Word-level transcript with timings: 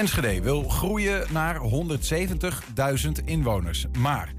Enschede 0.00 0.42
wil 0.42 0.68
groeien 0.68 1.32
naar 1.32 1.60
170.000 1.60 3.24
inwoners. 3.24 3.86
Maar 3.98 4.32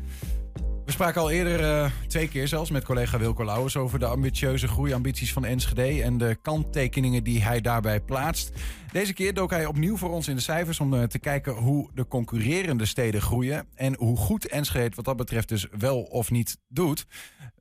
we 0.85 0.91
spraken 0.91 1.21
al 1.21 1.31
eerder 1.31 1.59
uh, 1.59 1.91
twee 2.07 2.27
keer 2.27 2.47
zelfs 2.47 2.71
met 2.71 2.83
collega 2.83 3.19
Wilco 3.19 3.45
Lauwers 3.45 3.77
over 3.77 3.99
de 3.99 4.05
ambitieuze 4.05 4.67
groeiambities 4.67 5.33
van 5.33 5.45
Enschede 5.45 6.03
en 6.03 6.17
de 6.17 6.37
kanttekeningen 6.41 7.23
die 7.23 7.43
hij 7.43 7.61
daarbij 7.61 7.99
plaatst. 7.99 8.51
Deze 8.91 9.13
keer 9.13 9.33
dook 9.33 9.49
hij 9.49 9.65
opnieuw 9.65 9.97
voor 9.97 10.11
ons 10.11 10.27
in 10.27 10.35
de 10.35 10.41
cijfers 10.41 10.79
om 10.79 10.93
uh, 10.93 11.03
te 11.03 11.19
kijken 11.19 11.53
hoe 11.53 11.89
de 11.93 12.07
concurrerende 12.07 12.85
steden 12.85 13.21
groeien 13.21 13.67
en 13.75 13.95
hoe 13.95 14.17
goed 14.17 14.47
Enschede 14.47 14.95
wat 14.95 15.05
dat 15.05 15.17
betreft 15.17 15.49
dus 15.49 15.67
wel 15.77 16.01
of 16.01 16.31
niet 16.31 16.57
doet. 16.67 17.05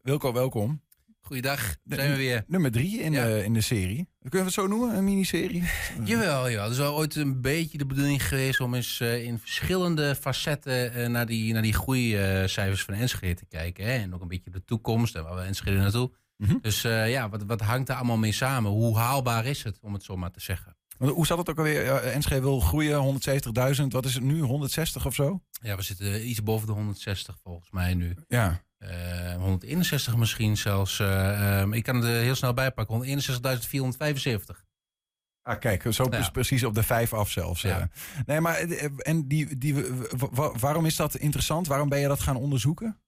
Wilco, 0.03 0.32
welkom. 0.32 0.80
Goeiedag, 1.30 1.76
zijn 1.84 2.10
we 2.10 2.16
weer. 2.16 2.44
Nummer 2.46 2.70
drie 2.70 3.00
in, 3.00 3.12
de, 3.12 3.44
in 3.44 3.52
de 3.52 3.60
serie. 3.60 4.08
Kunnen 4.20 4.38
we 4.38 4.44
het 4.44 4.52
zo 4.52 4.66
noemen, 4.66 4.96
een 4.96 5.04
miniserie? 5.04 5.64
Jawel, 6.04 6.48
ja. 6.48 6.62
Het 6.62 6.72
is 6.72 6.79
wel 6.79 6.96
ooit 6.96 7.14
een 7.16 7.40
beetje 7.40 7.79
de 7.79 7.86
bedoeling 7.86 8.29
geweest 8.29 8.60
om 8.60 8.74
eens 8.74 9.00
uh, 9.00 9.24
in 9.24 9.38
verschillende 9.38 10.14
facetten 10.14 10.98
uh, 10.98 11.07
naar, 11.07 11.26
die, 11.26 11.52
naar 11.52 11.62
die 11.62 11.72
groeicijfers 11.72 12.85
van 12.85 12.94
Enschede 12.94 13.35
te 13.35 13.46
kijken. 13.46 13.85
Hè? 13.85 13.93
En 13.93 14.14
ook 14.14 14.21
een 14.21 14.29
beetje 14.29 14.50
de 14.50 14.64
toekomst 14.64 15.14
en 15.14 15.22
waar 15.22 15.35
we 15.35 15.40
Enschede 15.40 15.76
naartoe. 15.76 16.12
Mm 16.36 16.46
-hmm. 16.46 16.58
Dus 16.62 16.85
uh, 16.85 17.11
ja, 17.11 17.29
wat, 17.29 17.43
wat 17.43 17.60
hangt 17.60 17.88
er 17.88 17.94
allemaal 17.94 18.18
mee 18.18 18.32
samen? 18.32 18.71
Hoe 18.71 18.99
haalbaar 18.99 19.46
is 19.46 19.62
het, 19.62 19.79
om 19.80 19.93
het 19.93 20.02
zo 20.02 20.16
maar 20.16 20.30
te 20.30 20.40
zeggen? 20.40 20.76
Hoe 20.99 21.26
zat 21.26 21.38
het 21.38 21.50
ook 21.50 21.58
alweer? 21.58 21.94
Enschede 21.94 22.40
wil 22.40 22.60
groeien, 22.60 23.21
170.000. 23.80 23.86
Wat 23.86 24.04
is 24.04 24.14
het 24.14 24.22
nu, 24.22 24.40
160 24.40 25.07
of 25.07 25.14
zo? 25.14 25.43
Ja, 25.62 25.76
we 25.76 25.82
zitten 25.82 26.29
iets 26.29 26.43
boven 26.43 26.66
de 26.66 26.72
160 26.72 27.38
volgens 27.43 27.71
mij 27.71 27.94
nu. 27.94 28.16
Ja. 28.29 28.62
Uh, 28.82 29.34
161 29.34 30.16
misschien 30.16 30.57
zelfs. 30.57 30.98
Uh, 30.98 31.61
um, 31.61 31.72
ik 31.72 31.82
kan 31.82 31.96
het 31.96 32.05
er 32.05 32.20
heel 32.20 32.34
snel 32.34 32.55
bijpakken. 32.55 33.20
161.475. 33.20 34.69
Ah, 35.42 35.58
kijk, 35.58 35.92
zo 35.92 36.06
ja. 36.11 36.30
precies 36.30 36.64
op 36.64 36.75
de 36.75 36.83
vijf 36.83 37.12
af 37.12 37.30
zelfs. 37.30 37.62
Ja. 37.62 37.88
Nee, 38.27 38.41
maar 38.41 38.58
en 38.97 39.28
die, 39.28 39.58
die, 39.58 39.74
waarom 40.58 40.86
is 40.86 40.97
dat 40.97 41.14
interessant? 41.14 41.66
Waarom 41.66 41.88
ben 41.88 42.00
je 42.00 42.08
dat 42.08 42.20
gaan 42.20 42.36
onderzoeken? 42.36 43.00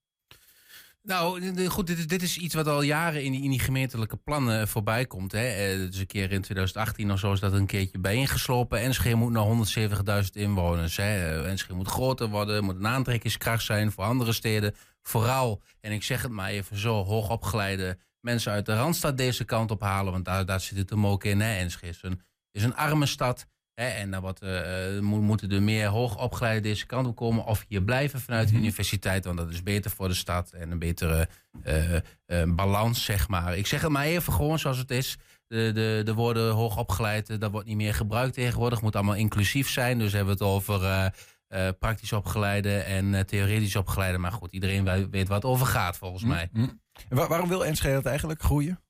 Nou, 1.03 1.69
goed, 1.69 1.87
dit 1.87 1.99
is, 1.99 2.07
dit 2.07 2.23
is 2.23 2.39
iets 2.39 2.55
wat 2.55 2.67
al 2.67 2.83
jaren 2.83 3.25
in 3.25 3.33
die, 3.33 3.43
in 3.43 3.51
die 3.51 3.59
gemeentelijke 3.59 4.17
plannen 4.17 4.69
voorbij 4.69 5.07
komt. 5.07 5.33
Hè. 5.33 5.77
Dus 5.89 5.99
een 5.99 6.07
keer 6.07 6.33
in 6.33 6.43
2018 6.43 7.13
of 7.13 7.19
zo 7.19 7.33
is 7.33 7.41
dat 7.41 7.53
een 7.53 7.67
keertje 7.67 7.99
bijeengeslopen. 7.99 8.79
Enschede 8.79 9.15
moet 9.15 9.33
naar 9.33 10.25
170.000 10.25 10.31
inwoners. 10.33 10.97
Hè. 10.97 11.43
Enschede 11.47 11.75
moet 11.75 11.89
groter 11.89 12.29
worden, 12.29 12.65
moet 12.65 12.75
een 12.75 12.87
aantrekkingskracht 12.87 13.65
zijn 13.65 13.93
voor 13.93 14.05
andere 14.05 14.33
steden. 14.33 14.75
Vooral, 15.03 15.63
en 15.81 15.93
ik 15.93 16.03
zeg 16.03 16.23
het 16.23 16.31
maar 16.31 16.49
even 16.49 16.77
zo, 16.77 17.05
hoogopgeleide 17.05 17.99
mensen 18.21 18.53
uit 18.53 18.67
de 18.67 18.75
Randstad 18.75 19.17
deze 19.17 19.45
kant 19.45 19.71
op 19.71 19.81
halen. 19.81 20.13
Want 20.13 20.25
daar, 20.25 20.47
daar 20.47 20.61
zit 20.61 20.79
het 20.79 20.91
hem 20.91 21.07
ook 21.07 21.25
in. 21.25 21.41
Hè. 21.41 21.55
Enschede 21.55 22.19
is 22.51 22.65
een 22.65 22.77
arme 22.77 23.07
stad. 23.07 23.47
Hè, 23.75 23.87
en 23.87 24.11
dan 24.11 24.23
wat, 24.23 24.43
uh, 24.43 25.01
moeten 25.01 25.51
er 25.51 25.63
meer 25.63 25.87
hoogopgeleide 25.87 26.61
deze 26.61 26.87
kant 26.87 27.07
op 27.07 27.17
komen. 27.17 27.45
Of 27.45 27.65
hier 27.69 27.83
blijven 27.83 28.21
vanuit 28.21 28.49
de 28.49 28.57
universiteit. 28.57 29.25
Want 29.25 29.37
dat 29.37 29.51
is 29.51 29.63
beter 29.63 29.91
voor 29.91 30.09
de 30.09 30.15
stad. 30.15 30.51
En 30.51 30.71
een 30.71 30.79
betere 30.79 31.29
uh, 31.65 31.93
uh, 31.93 32.01
balans, 32.47 33.05
zeg 33.05 33.29
maar. 33.29 33.57
Ik 33.57 33.67
zeg 33.67 33.83
het 33.83 33.91
maar 33.91 34.05
even 34.05 34.33
gewoon 34.33 34.59
zoals 34.59 34.79
het 34.79 34.91
is. 34.91 35.17
De, 35.47 35.71
de, 35.75 36.03
de 36.05 36.15
woorden 36.15 36.53
hoogopgeleid, 36.53 37.41
dat 37.41 37.51
wordt 37.51 37.67
niet 37.67 37.77
meer 37.77 37.95
gebruikt 37.95 38.35
tegenwoordig. 38.35 38.83
Moet 38.83 38.97
allemaal 38.97 39.15
inclusief 39.15 39.69
zijn. 39.69 39.99
Dus 39.99 40.13
hebben 40.13 40.39
we 40.39 40.45
het 40.45 40.53
over 40.53 41.13
praktisch 41.79 42.13
opgeleide 42.13 42.79
en 42.79 43.27
theoretisch 43.27 43.77
opgeleide. 43.77 44.19
Maar 44.19 44.33
goed, 44.33 44.53
iedereen 44.53 45.11
weet 45.11 45.29
wat 45.29 45.45
over 45.45 45.67
gaat 45.67 45.97
volgens 45.97 46.25
mij. 46.25 46.49
Mm 46.53 46.65
-hmm. 46.65 46.81
Waar, 47.09 47.29
waarom 47.29 47.49
wil 47.49 47.65
Enschede 47.65 47.95
dat 47.95 48.07
eigenlijk 48.07 48.43
groeien? 48.43 48.82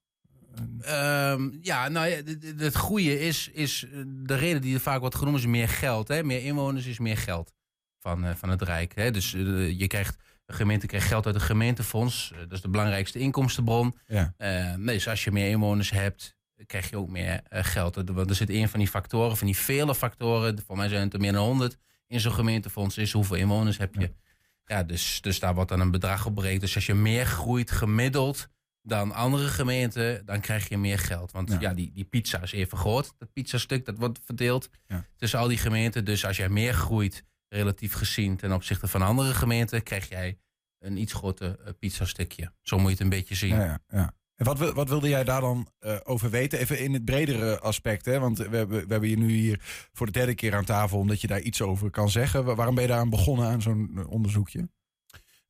Um, 0.58 1.58
ja, 1.61 1.89
nou 1.89 2.08
ja, 2.08 2.22
het 2.56 2.77
goede 2.77 3.20
is, 3.20 3.48
is 3.53 3.86
de 4.06 4.34
reden 4.34 4.61
die 4.61 4.75
er 4.75 4.81
vaak 4.81 5.00
wordt 5.00 5.14
genoemd 5.14 5.39
is 5.39 5.47
meer 5.47 5.69
geld. 5.69 6.08
Hè? 6.08 6.22
Meer 6.22 6.45
inwoners 6.45 6.86
is 6.86 6.98
meer 6.98 7.17
geld 7.17 7.53
van, 7.98 8.25
uh, 8.25 8.34
van 8.34 8.48
het 8.48 8.62
Rijk. 8.62 8.95
Hè? 8.95 9.11
Dus 9.11 9.33
uh, 9.33 9.78
je 9.78 9.86
krijgt, 9.86 10.17
de 10.45 10.53
gemeente 10.53 10.86
krijgt 10.86 11.06
geld 11.06 11.27
uit 11.27 11.34
het 11.34 11.45
gemeentefonds. 11.45 12.30
Uh, 12.33 12.39
dat 12.39 12.53
is 12.53 12.61
de 12.61 12.69
belangrijkste 12.69 13.19
inkomstenbron. 13.19 13.98
Ja. 14.07 14.35
nee, 14.77 14.95
dus 14.95 15.08
als 15.08 15.24
je 15.24 15.30
meer 15.33 15.48
inwoners 15.48 15.91
hebt, 15.91 16.36
krijg 16.67 16.91
je 16.91 16.96
ook 16.96 17.08
meer 17.08 17.41
geld. 17.51 17.95
Want 17.95 18.30
er 18.30 18.36
zit 18.36 18.51
een 18.51 18.68
van 18.68 18.79
die 18.79 18.89
factoren, 18.89 19.36
van 19.36 19.46
die 19.46 19.57
vele 19.57 19.95
factoren, 19.95 20.62
voor 20.67 20.77
mij 20.77 20.89
zijn 20.89 21.02
het 21.02 21.12
er 21.12 21.20
meer 21.20 21.33
dan 21.33 21.46
honderd, 21.46 21.77
in 22.07 22.20
zo'n 22.20 22.33
gemeentefonds 22.33 22.98
is 22.98 23.12
hoeveel 23.12 23.36
inwoners 23.36 23.79
heb 23.79 23.95
je. 23.95 24.01
Ja, 24.01 24.77
ja 24.77 24.83
dus, 24.83 25.20
dus 25.20 25.39
daar 25.39 25.55
wordt 25.55 25.70
dan 25.70 25.80
een 25.80 25.91
bedrag 25.91 26.27
op 26.27 26.35
berekend. 26.35 26.61
Dus 26.61 26.74
als 26.74 26.86
je 26.86 26.95
meer 26.95 27.27
groeit 27.27 27.70
gemiddeld 27.70 28.48
dan 28.83 29.13
andere 29.13 29.48
gemeenten, 29.48 30.27
dan 30.27 30.41
krijg 30.41 30.69
je 30.69 30.79
meer 30.79 30.98
geld. 30.98 31.33
Want 31.33 31.51
ja, 31.51 31.61
ja 31.61 31.75
die, 31.75 31.93
die 31.93 32.05
pizza 32.05 32.43
is 32.43 32.53
even 32.53 32.79
groot. 32.79 33.15
Dat 33.19 33.33
pizzastuk 33.33 33.85
dat 33.85 33.98
wordt 33.98 34.20
verdeeld 34.25 34.69
ja. 34.87 35.07
tussen 35.17 35.39
al 35.39 35.48
die 35.48 35.59
gemeenten. 35.59 36.05
Dus 36.05 36.25
als 36.25 36.37
jij 36.37 36.48
meer 36.48 36.75
groeit, 36.75 37.25
relatief 37.48 37.92
gezien 37.92 38.37
ten 38.37 38.53
opzichte 38.53 38.89
van 38.89 39.03
andere 39.03 39.35
gemeenten, 39.35 39.83
krijg 39.83 40.09
jij 40.09 40.39
een 40.79 40.97
iets 40.97 41.13
groter 41.13 41.59
uh, 41.61 41.69
pizzastukje. 41.79 42.53
Zo 42.63 42.77
moet 42.77 42.87
je 42.87 42.92
het 42.92 43.01
een 43.01 43.09
beetje 43.09 43.35
zien. 43.35 43.55
Ja, 43.55 43.81
ja, 43.89 44.15
En 44.35 44.45
wat, 44.45 44.73
wat 44.73 44.89
wilde 44.89 45.09
jij 45.09 45.25
daar 45.25 45.41
dan 45.41 45.69
uh, 45.81 45.97
over 46.03 46.31
weten? 46.31 46.59
Even 46.59 46.79
in 46.79 46.92
het 46.92 47.05
bredere 47.05 47.59
aspect. 47.59 48.05
Hè? 48.05 48.19
Want 48.19 48.39
we 48.39 48.57
hebben, 48.57 48.87
we 48.87 48.92
hebben 48.92 49.09
je 49.09 49.19
nu 49.19 49.31
hier 49.31 49.61
voor 49.92 50.07
de 50.07 50.13
derde 50.13 50.35
keer 50.35 50.55
aan 50.55 50.65
tafel, 50.65 50.98
omdat 50.98 51.21
je 51.21 51.27
daar 51.27 51.41
iets 51.41 51.63
over 51.63 51.91
kan 51.91 52.11
zeggen. 52.11 52.57
Waarom 52.57 52.75
ben 52.75 52.85
je 52.85 52.91
daar 52.91 52.98
aan 52.98 53.11
begonnen 53.11 53.47
aan 53.47 53.63
zo'n 53.63 54.07
onderzoekje? 54.07 54.69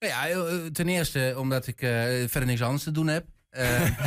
Nou 0.02 0.14
ja, 0.14 0.70
ten 0.72 0.88
eerste 0.88 1.34
omdat 1.38 1.66
ik 1.66 1.82
uh, 1.82 1.90
verder 2.26 2.46
niks 2.46 2.62
anders 2.62 2.82
te 2.82 2.90
doen 2.90 3.06
heb. 3.06 3.26
Uh, 3.52 3.98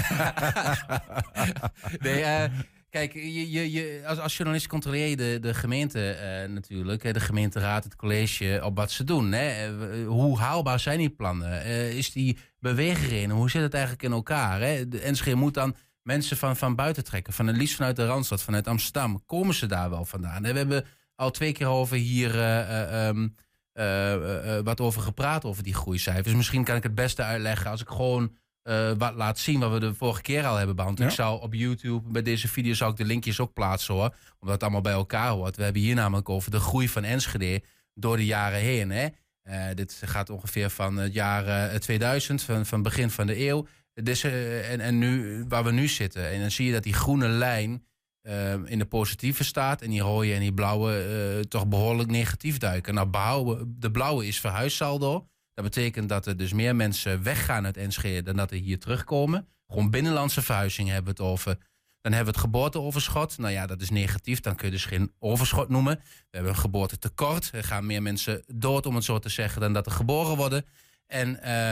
nee, 2.05 2.49
kijk, 2.89 3.13
je, 3.13 3.51
je, 3.51 3.71
je, 3.71 4.03
als, 4.05 4.19
als 4.19 4.37
journalist 4.37 4.67
controleer 4.67 5.07
je 5.07 5.15
de, 5.15 5.37
de 5.41 5.53
gemeente 5.53 6.17
natuurlijk, 6.49 7.13
de 7.13 7.19
gemeenteraad, 7.19 7.83
het 7.83 7.95
college, 7.95 8.61
op 8.63 8.77
wat 8.77 8.91
ze 8.91 9.03
doen. 9.03 9.31
Hè? 9.31 9.71
hoe 10.05 10.39
haalbaar 10.39 10.79
zijn 10.79 10.97
die 10.97 11.09
plannen? 11.09 11.65
is 11.95 12.11
die 12.11 12.37
beweging 12.59 13.31
Hoe 13.31 13.49
zit 13.49 13.61
het 13.61 13.73
eigenlijk 13.73 14.03
in 14.03 14.11
elkaar? 14.11 14.61
Hè? 14.61 14.87
De 14.87 15.11
NSG 15.11 15.33
moet 15.33 15.53
dan 15.53 15.75
mensen 16.01 16.37
van, 16.37 16.57
van 16.57 16.75
buiten 16.75 17.03
trekken, 17.03 17.33
van 17.33 17.47
het 17.47 17.57
liefst 17.57 17.75
vanuit 17.75 17.95
de 17.95 18.05
Randstad, 18.05 18.43
vanuit 18.43 18.67
Amsterdam. 18.67 19.23
Komen 19.25 19.53
ze 19.53 19.65
daar 19.65 19.89
wel 19.89 20.05
vandaan? 20.05 20.41
We 20.41 20.51
hebben 20.51 20.85
al 21.15 21.31
twee 21.31 21.51
keer 21.51 21.67
over 21.67 21.97
hier... 21.97 22.35
Uh, 22.35 23.09
wat 24.63 24.81
over 24.81 25.01
gepraat 25.01 25.45
over 25.45 25.63
die 25.63 25.73
groeicijfers. 25.73 26.35
Misschien 26.35 26.63
kan 26.63 26.75
ik 26.75 26.83
het 26.83 26.95
beste 26.95 27.23
uitleggen 27.23 27.71
als 27.71 27.81
ik 27.81 27.87
gewoon 27.87 28.31
uh, 28.63 28.91
wat 28.97 29.15
laat 29.15 29.39
zien 29.39 29.59
wat 29.59 29.71
we 29.71 29.79
de 29.79 29.93
vorige 29.93 30.21
keer 30.21 30.45
al 30.45 30.55
hebben 30.55 30.75
behandeld. 30.75 31.03
Ja. 31.03 31.13
Ik 31.13 31.19
zou 31.19 31.41
op 31.41 31.53
YouTube 31.53 32.09
bij 32.09 32.21
deze 32.21 32.47
video 32.47 32.73
zou 32.73 32.91
ik 32.91 32.97
de 32.97 33.05
linkjes 33.05 33.39
ook 33.39 33.53
plaatsen 33.53 33.93
hoor, 33.93 34.15
omdat 34.39 34.53
het 34.53 34.63
allemaal 34.63 34.81
bij 34.81 34.93
elkaar 34.93 35.29
hoort. 35.29 35.55
We 35.55 35.63
hebben 35.63 35.81
hier 35.81 35.95
namelijk 35.95 36.29
over 36.29 36.51
de 36.51 36.59
groei 36.59 36.89
van 36.89 37.03
Enschede 37.03 37.63
door 37.93 38.17
de 38.17 38.25
jaren 38.25 38.59
heen. 38.59 38.89
Hè. 38.91 39.73
dit 39.73 40.01
gaat 40.05 40.29
ongeveer 40.29 40.69
van 40.69 40.97
het 40.97 41.13
jaar 41.13 41.79
2000, 41.79 42.41
van, 42.41 42.65
van 42.65 42.81
begin 42.81 43.09
van 43.09 43.27
de 43.27 43.47
eeuw. 43.47 43.67
Dus, 43.93 44.23
en, 44.23 44.79
en 44.79 44.97
nu, 44.97 45.45
waar 45.47 45.63
we 45.63 45.71
nu 45.71 45.87
zitten. 45.87 46.29
En 46.29 46.39
dan 46.39 46.51
zie 46.51 46.65
je 46.65 46.71
dat 46.73 46.83
die 46.83 46.93
groene 46.93 47.27
lijn 47.27 47.83
uh, 48.27 48.53
in 48.65 48.79
de 48.79 48.85
positieve 48.85 49.43
staat. 49.43 49.81
En 49.81 49.89
die 49.89 50.01
rode 50.01 50.33
en 50.33 50.39
die 50.39 50.53
blauwe 50.53 51.05
uh, 51.35 51.39
toch 51.41 51.67
behoorlijk 51.67 52.09
negatief 52.09 52.57
duiken. 52.57 52.93
Nou, 52.93 53.07
behouden, 53.07 53.75
de 53.79 53.91
blauwe 53.91 54.27
is 54.27 54.39
verhuissaldo. 54.39 55.27
Dat 55.53 55.63
betekent 55.63 56.09
dat 56.09 56.25
er 56.25 56.37
dus 56.37 56.53
meer 56.53 56.75
mensen 56.75 57.23
weggaan 57.23 57.65
uit 57.65 57.77
Enschede 57.77 58.21
dan 58.21 58.35
dat 58.35 58.51
er 58.51 58.57
hier 58.57 58.79
terugkomen. 58.79 59.47
Gewoon 59.67 59.89
binnenlandse 59.89 60.41
verhuizing 60.41 60.87
hebben 60.87 61.15
we 61.15 61.23
het 61.23 61.31
over. 61.31 61.57
Dan 62.01 62.13
hebben 62.13 62.33
we 62.33 62.39
het 62.39 62.49
geboorteoverschot. 62.49 63.37
Nou 63.37 63.53
ja, 63.53 63.65
dat 63.65 63.81
is 63.81 63.89
negatief. 63.89 64.39
Dan 64.39 64.55
kun 64.55 64.65
je 64.65 64.71
dus 64.71 64.85
geen 64.85 65.11
overschot 65.19 65.69
noemen. 65.69 65.95
We 65.95 66.27
hebben 66.29 66.51
een 66.51 66.57
geboortetekort. 66.57 67.49
Er 67.53 67.63
gaan 67.63 67.85
meer 67.85 68.01
mensen 68.01 68.43
dood, 68.47 68.85
om 68.85 68.95
het 68.95 69.03
zo 69.03 69.19
te 69.19 69.29
zeggen, 69.29 69.61
dan 69.61 69.73
dat 69.73 69.85
er 69.85 69.91
geboren 69.91 70.35
worden. 70.35 70.65
En 71.07 71.27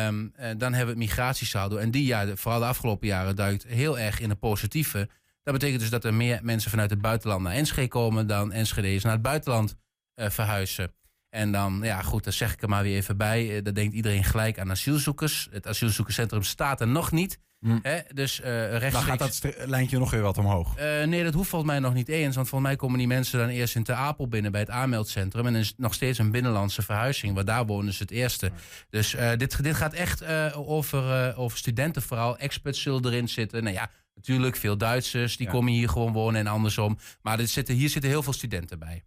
um, 0.06 0.32
dan 0.36 0.74
hebben 0.74 0.96
we 0.96 1.02
het 1.02 1.10
migratiesaldo. 1.10 1.78
En 1.78 1.92
die, 1.92 2.06
ja, 2.06 2.36
vooral 2.36 2.60
de 2.60 2.66
afgelopen 2.66 3.08
jaren, 3.08 3.36
duikt 3.36 3.64
heel 3.64 4.00
erg 4.00 4.20
in 4.20 4.30
de 4.30 4.36
positieve. 4.36 5.10
Dat 5.44 5.54
betekent 5.54 5.80
dus 5.80 5.90
dat 5.90 6.04
er 6.04 6.14
meer 6.14 6.40
mensen 6.44 6.70
vanuit 6.72 6.90
het 6.90 7.02
buitenland 7.02 7.42
naar 7.42 7.54
Enschede 7.54 7.88
komen 7.88 8.28
dan 8.28 8.52
Enschede's 8.52 9.04
naar 9.04 9.14
het 9.14 9.22
buitenland 9.22 9.76
uh, 10.16 10.30
verhuizen. 10.30 10.94
En 11.30 11.52
dan, 11.52 11.80
ja 11.84 12.02
goed, 12.02 12.24
daar 12.24 12.34
zeg 12.34 12.54
ik 12.54 12.62
er 12.62 12.70
maar 12.70 12.84
weer 12.84 12.96
even 12.96 13.18
bij. 13.18 13.56
Uh, 13.56 13.64
dan 13.64 13.74
denkt 13.74 13.94
iedereen 13.94 14.24
gelijk 14.24 14.60
aan 14.60 14.72
asielzoekers. 14.72 15.48
Het 15.52 15.68
asielzoekerscentrum 15.68 16.44
staat 16.44 16.82
er 16.82 16.88
nog 16.88 17.12
niet. 17.12 17.40
Hm. 17.60 17.80
Hè? 17.82 18.00
Dus 18.14 18.40
uh, 18.40 18.46
rechtstreeks... 18.78 18.92
Dan 18.92 19.04
gaat 19.04 19.42
dat 19.42 19.68
lijntje 19.68 20.00
nog 20.00 20.12
weer 20.12 20.22
wat 20.22 20.38
omhoog. 20.38 20.76
nee, 21.06 21.24
dat 21.24 21.34
hoeft 21.34 21.50
volgens 21.50 21.72
mij 21.72 21.80
nog 21.80 21.94
niet 21.94 22.08
eens. 22.10 22.36
Want 22.36 22.50
volgens 22.50 22.70
mij 22.70 22.80
komen 22.80 22.98
die 22.98 23.08
mensen 23.08 23.40
dan 23.40 23.48
eerst 23.48 23.76
in 23.76 23.84
Ter 23.84 23.96
Apel 23.96 24.28
binnen 24.28 24.52
bij 24.52 24.62
het 24.62 24.70
aanmeldcentrum. 24.70 25.46
En 25.46 25.54
dan 25.54 25.62
is 25.62 25.68
het 25.68 25.78
nog 25.78 25.94
steeds 25.94 26.18
een 26.18 26.32
binnenlandse 26.32 26.82
verhuizing. 26.82 27.34
Want 27.34 27.48
daar 27.48 27.66
wonen 27.66 27.94
ze 27.94 28.02
het 28.02 28.12
eerste. 28.12 28.46
Ja. 28.46 28.52
Dus 28.90 29.16
dit, 29.38 29.64
dit 29.64 29.76
gaat 29.76 29.94
echt 29.94 30.26
over, 30.54 31.36
over 31.36 31.58
studenten 31.58 32.02
vooral. 32.02 32.38
Experts 32.38 32.82
zullen 32.82 33.06
erin 33.06 33.30
zitten. 33.30 33.64
Nou 33.64 33.76
ja, 33.76 33.90
Natuurlijk, 34.16 34.56
veel 34.56 34.78
Duitsers 34.78 35.38
die 35.38 35.46
ja. 35.46 35.52
komen 35.52 35.74
hier 35.74 35.90
gewoon 35.90 36.14
wonen 36.14 36.40
en 36.40 36.48
andersom. 36.48 36.98
Maar 37.22 37.40
er 37.40 37.48
zitten, 37.48 37.76
hier 37.76 37.90
zitten 37.90 38.10
heel 38.10 38.24
veel 38.24 38.34
studenten 38.34 38.80
bij. 38.80 39.04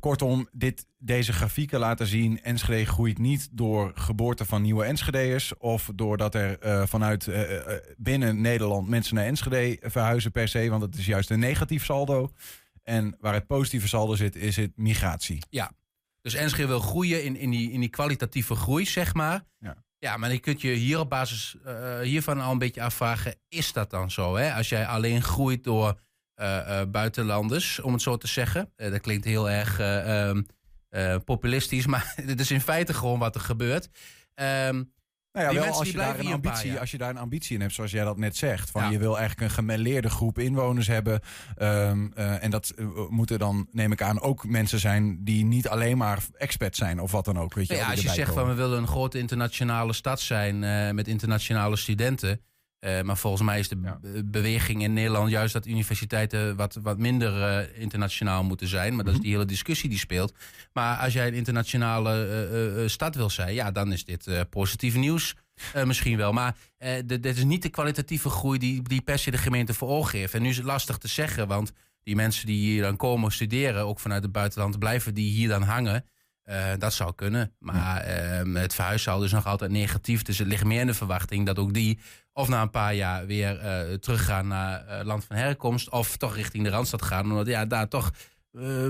Kortom, 0.00 0.48
dit, 0.52 0.86
deze 0.98 1.32
grafieken 1.32 1.78
laten 1.78 2.06
zien... 2.06 2.42
Enschede 2.42 2.86
groeit 2.86 3.18
niet 3.18 3.48
door 3.52 3.92
geboorte 3.94 4.44
van 4.44 4.62
nieuwe 4.62 4.84
Enschede'ers... 4.84 5.56
of 5.58 5.90
doordat 5.94 6.34
er 6.34 6.64
uh, 6.64 6.86
vanuit 6.86 7.26
uh, 7.26 7.42
binnen 7.96 8.40
Nederland 8.40 8.88
mensen 8.88 9.14
naar 9.14 9.24
Enschede 9.24 9.78
verhuizen 9.80 10.30
per 10.30 10.48
se... 10.48 10.68
want 10.68 10.82
het 10.82 10.96
is 10.96 11.06
juist 11.06 11.30
een 11.30 11.38
negatief 11.38 11.84
saldo. 11.84 12.32
En 12.82 13.16
waar 13.20 13.34
het 13.34 13.46
positieve 13.46 13.88
saldo 13.88 14.14
zit, 14.14 14.36
is 14.36 14.56
het 14.56 14.72
migratie. 14.76 15.42
Dus 16.20 16.34
Enschede 16.34 16.66
wil 16.66 16.80
groeien 16.80 17.24
in, 17.24 17.36
in, 17.36 17.50
die, 17.50 17.70
in 17.72 17.80
die 17.80 17.88
kwalitatieve 17.88 18.54
groei, 18.54 18.86
zeg 18.86 19.14
maar. 19.14 19.44
Ja. 19.58 19.76
Ja, 20.02 20.16
maar 20.16 20.32
je 20.32 20.38
kunt 20.38 20.60
je 20.60 20.70
hier 20.70 20.98
op 20.98 21.10
basis 21.10 21.56
eh, 21.64 22.00
hiervan 22.00 22.40
al 22.40 22.52
een 22.52 22.58
beetje 22.58 22.82
afvragen: 22.82 23.34
is 23.48 23.72
dat 23.72 23.90
dan 23.90 24.10
zo? 24.10 24.36
Hè? 24.36 24.54
Als 24.54 24.68
jij 24.68 24.86
alleen 24.86 25.22
groeit 25.22 25.64
door 25.64 26.00
eh, 26.34 26.80
eh, 26.80 26.88
buitenlanders, 26.90 27.80
om 27.80 27.92
het 27.92 28.02
zo 28.02 28.16
te 28.16 28.26
zeggen. 28.26 28.72
Dat 28.76 29.00
klinkt 29.00 29.24
heel 29.24 29.50
erg 29.50 29.78
eh, 29.78 30.28
ehm, 30.28 30.42
eh, 30.88 31.16
populistisch, 31.24 31.86
maar 31.92 32.14
dit 32.26 32.40
is 32.40 32.50
in 32.50 32.60
feite 32.60 32.94
gewoon 32.94 33.18
wat 33.18 33.34
er 33.34 33.40
gebeurt. 33.40 33.88
Ehm, 34.34 34.82
Nou 35.32 35.44
ja, 35.44 35.50
Die 35.50 35.60
wel 35.60 35.68
mensen 35.68 35.84
als 35.84 35.92
die 35.92 36.00
je, 36.00 36.04
daar 36.04 36.18
een 36.18 36.24
paar 36.24 36.52
ambitie, 36.52 36.78
als 36.78 36.90
je 36.90 36.98
daar 36.98 37.10
een 37.10 37.18
ambitie 37.18 37.54
in 37.54 37.60
hebt, 37.60 37.74
zoals 37.74 37.90
jij 37.90 38.04
dat 38.04 38.16
net 38.16 38.36
zegt. 38.36 38.70
Van 38.70 38.82
Ja. 38.82 38.90
Je 38.90 38.98
wil 38.98 39.18
eigenlijk 39.18 39.50
een 39.50 39.64
gemêleerde 39.64 40.10
groep 40.10 40.38
inwoners 40.38 40.86
hebben. 40.86 41.20
Ehm, 41.56 42.06
eh, 42.14 42.44
en 42.44 42.50
dat 42.50 42.70
eh, 42.76 42.86
moeten 43.08 43.38
dan, 43.38 43.68
neem 43.70 43.92
ik 43.92 44.02
aan, 44.02 44.20
ook 44.20 44.46
mensen 44.46 44.78
zijn 44.78 45.24
die 45.24 45.44
niet 45.44 45.68
alleen 45.68 45.96
maar 45.96 46.18
expat 46.36 46.76
zijn 46.76 47.00
of 47.00 47.12
wat 47.12 47.24
dan 47.24 47.38
ook. 47.38 47.54
Weet 47.54 47.66
je, 47.66 47.72
Nou 47.72 47.84
ja, 47.84 47.90
als 47.90 48.02
je 48.02 48.08
zegt 48.08 48.32
van 48.32 48.48
we 48.48 48.54
willen 48.54 48.78
een 48.78 48.86
grote 48.86 49.18
internationale 49.18 49.92
stad 49.92 50.20
zijn 50.20 50.64
eh, 50.64 50.90
met 50.90 51.08
internationale 51.08 51.76
studenten. 51.76 52.40
Eh, 52.82 53.00
maar 53.02 53.16
volgens 53.18 53.42
mij 53.42 53.58
is 53.58 53.68
de 53.68 53.76
Ja. 53.82 53.98
beweging 54.24 54.82
in 54.82 54.92
Nederland 54.92 55.30
juist 55.30 55.52
dat 55.52 55.66
universiteiten 55.66 56.56
wat, 56.56 56.78
wat 56.82 56.98
minder 56.98 57.42
eh, 57.42 57.80
internationaal 57.80 58.44
moeten 58.44 58.66
zijn. 58.68 58.94
Maar 58.94 59.04
dat 59.04 59.12
is 59.12 59.18
Mhm. 59.18 59.22
die 59.22 59.32
hele 59.32 59.44
discussie 59.48 59.88
die 59.88 59.98
speelt. 59.98 60.34
Maar 60.72 60.96
als 60.96 61.12
jij 61.12 61.26
een 61.26 61.34
internationale 61.34 62.26
eh, 62.82 62.88
stad 62.88 63.14
wil 63.14 63.30
zijn, 63.30 63.54
ja, 63.54 63.70
dan 63.70 63.92
is 63.92 64.04
dit 64.04 64.46
positief 64.50 64.96
nieuws. 64.96 65.34
Misschien 65.84 66.16
wel. 66.16 66.32
Maar 66.32 66.56
dit 67.04 67.24
is 67.26 67.44
niet 67.44 67.62
de 67.62 67.68
kwalitatieve 67.68 68.28
groei 68.28 68.58
die, 68.58 68.82
die 68.82 69.00
per 69.00 69.18
se 69.18 69.30
de 69.30 69.38
gemeente 69.38 69.74
voor 69.74 69.88
ogen 69.88 70.18
heeft. 70.18 70.34
En 70.34 70.42
nu 70.42 70.48
is 70.48 70.56
het 70.56 70.64
lastig 70.64 70.98
te 70.98 71.08
zeggen, 71.08 71.48
want 71.48 71.72
die 72.02 72.16
mensen 72.16 72.46
die 72.46 72.58
hier 72.60 72.82
dan 72.82 72.96
komen 72.96 73.32
studeren, 73.32 73.84
ook 73.86 74.00
vanuit 74.00 74.22
het 74.22 74.32
buitenland, 74.32 74.78
blijven 74.78 75.14
die 75.14 75.30
hier 75.32 75.48
dan 75.48 75.62
hangen. 75.62 76.04
Eh, 76.42 76.72
dat 76.78 76.92
zou 76.92 77.12
kunnen. 77.14 77.54
Maar 77.58 78.00
ehm, 78.00 78.54
het 78.54 78.74
verhuissaldo 78.74 79.24
is 79.24 79.32
nog 79.32 79.46
altijd 79.46 79.70
negatief. 79.70 80.22
Dus 80.22 80.38
het 80.38 80.48
ligt 80.48 80.64
meer 80.64 80.80
in 80.80 80.86
de 80.86 80.94
verwachting 80.94 81.46
dat 81.46 81.58
ook 81.58 81.74
die 81.74 81.98
of 82.32 82.48
na 82.48 82.62
een 82.62 82.70
paar 82.70 82.94
jaar 82.94 83.26
weer 83.26 83.58
eh, 83.58 83.94
teruggaan 83.94 84.46
naar 84.46 84.86
eh, 84.86 85.04
land 85.04 85.24
van 85.24 85.36
herkomst. 85.36 85.90
Of 85.90 86.16
toch 86.16 86.34
richting 86.34 86.64
de 86.64 86.70
Randstad 86.70 87.02
gaan. 87.02 87.30
Omdat 87.30 87.46
ja, 87.46 87.66
daar 87.66 87.88
toch 87.88 88.10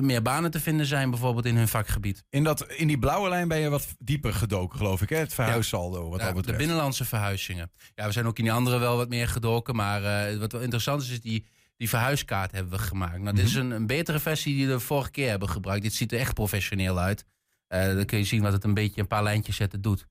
meer 0.01 0.23
banen 0.23 0.51
te 0.51 0.61
vinden 0.61 0.87
zijn, 0.87 1.11
bijvoorbeeld 1.11 1.47
in 1.47 1.57
hun 1.57 1.69
vakgebied. 1.69 2.25
In, 2.31 2.45
dat, 2.45 2.67
in 2.67 2.87
die 2.87 2.99
blauwe 2.99 3.29
lijn 3.29 3.49
ben 3.49 3.59
je 3.59 3.69
wat 3.69 3.95
dieper 3.99 4.35
gedoken, 4.35 4.79
geloof 4.79 5.03
ik. 5.03 5.09
Hè? 5.09 5.17
Het 5.17 5.35
verhuissaldo, 5.35 6.09
wat 6.09 6.21
Ja, 6.21 6.33
dat 6.33 6.45
de 6.45 6.57
binnenlandse 6.57 7.05
verhuizingen. 7.05 7.71
Ja, 7.95 8.07
we 8.07 8.13
zijn 8.13 8.27
ook 8.27 8.39
in 8.39 8.45
die 8.45 8.53
andere 8.53 8.79
wel 8.79 8.97
wat 8.97 9.09
meer 9.09 9.29
gedoken. 9.29 9.77
Maar 9.77 10.03
wat 10.39 10.53
wel 10.53 10.61
interessant 10.61 11.03
is, 11.03 11.11
is 11.11 11.21
die, 11.21 11.47
die 11.77 11.89
verhuiskaart 11.89 12.53
hebben 12.53 12.73
we 12.73 12.79
gemaakt. 12.79 13.19
Nou, 13.19 13.37
dit 13.37 13.45
is 13.45 13.55
een, 13.55 13.71
een 13.71 13.87
betere 13.87 14.19
versie 14.19 14.55
die 14.55 14.67
we 14.67 14.73
de 14.73 14.81
vorige 14.81 15.11
keer 15.11 15.29
hebben 15.29 15.49
gebruikt. 15.49 15.83
Dit 15.83 15.95
ziet 15.95 16.13
er 16.13 16.19
echt 16.19 16.35
professioneel 16.35 16.99
uit. 16.99 17.25
Eh, 17.73 17.95
dan 17.95 18.05
kun 18.05 18.19
je 18.19 18.25
zien 18.25 18.43
wat 18.43 18.53
het 18.53 18.65
een 18.65 18.75
beetje 18.75 19.01
een 19.01 19.07
paar 19.07 19.23
lijntjes 19.23 19.57
zetten 19.57 19.81
doet. 19.81 20.07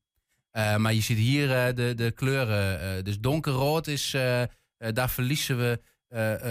Eh, 0.51 0.75
maar 0.75 0.93
je 0.93 1.01
ziet 1.01 1.17
hier 1.17 1.51
eh, 1.51 1.75
de, 1.75 1.93
de 1.95 2.11
kleuren. 2.11 3.03
dus 3.03 3.19
donkerrood 3.19 3.87
is, 3.87 4.11
daar 4.77 5.09
verliezen 5.09 5.57
we 5.57 5.81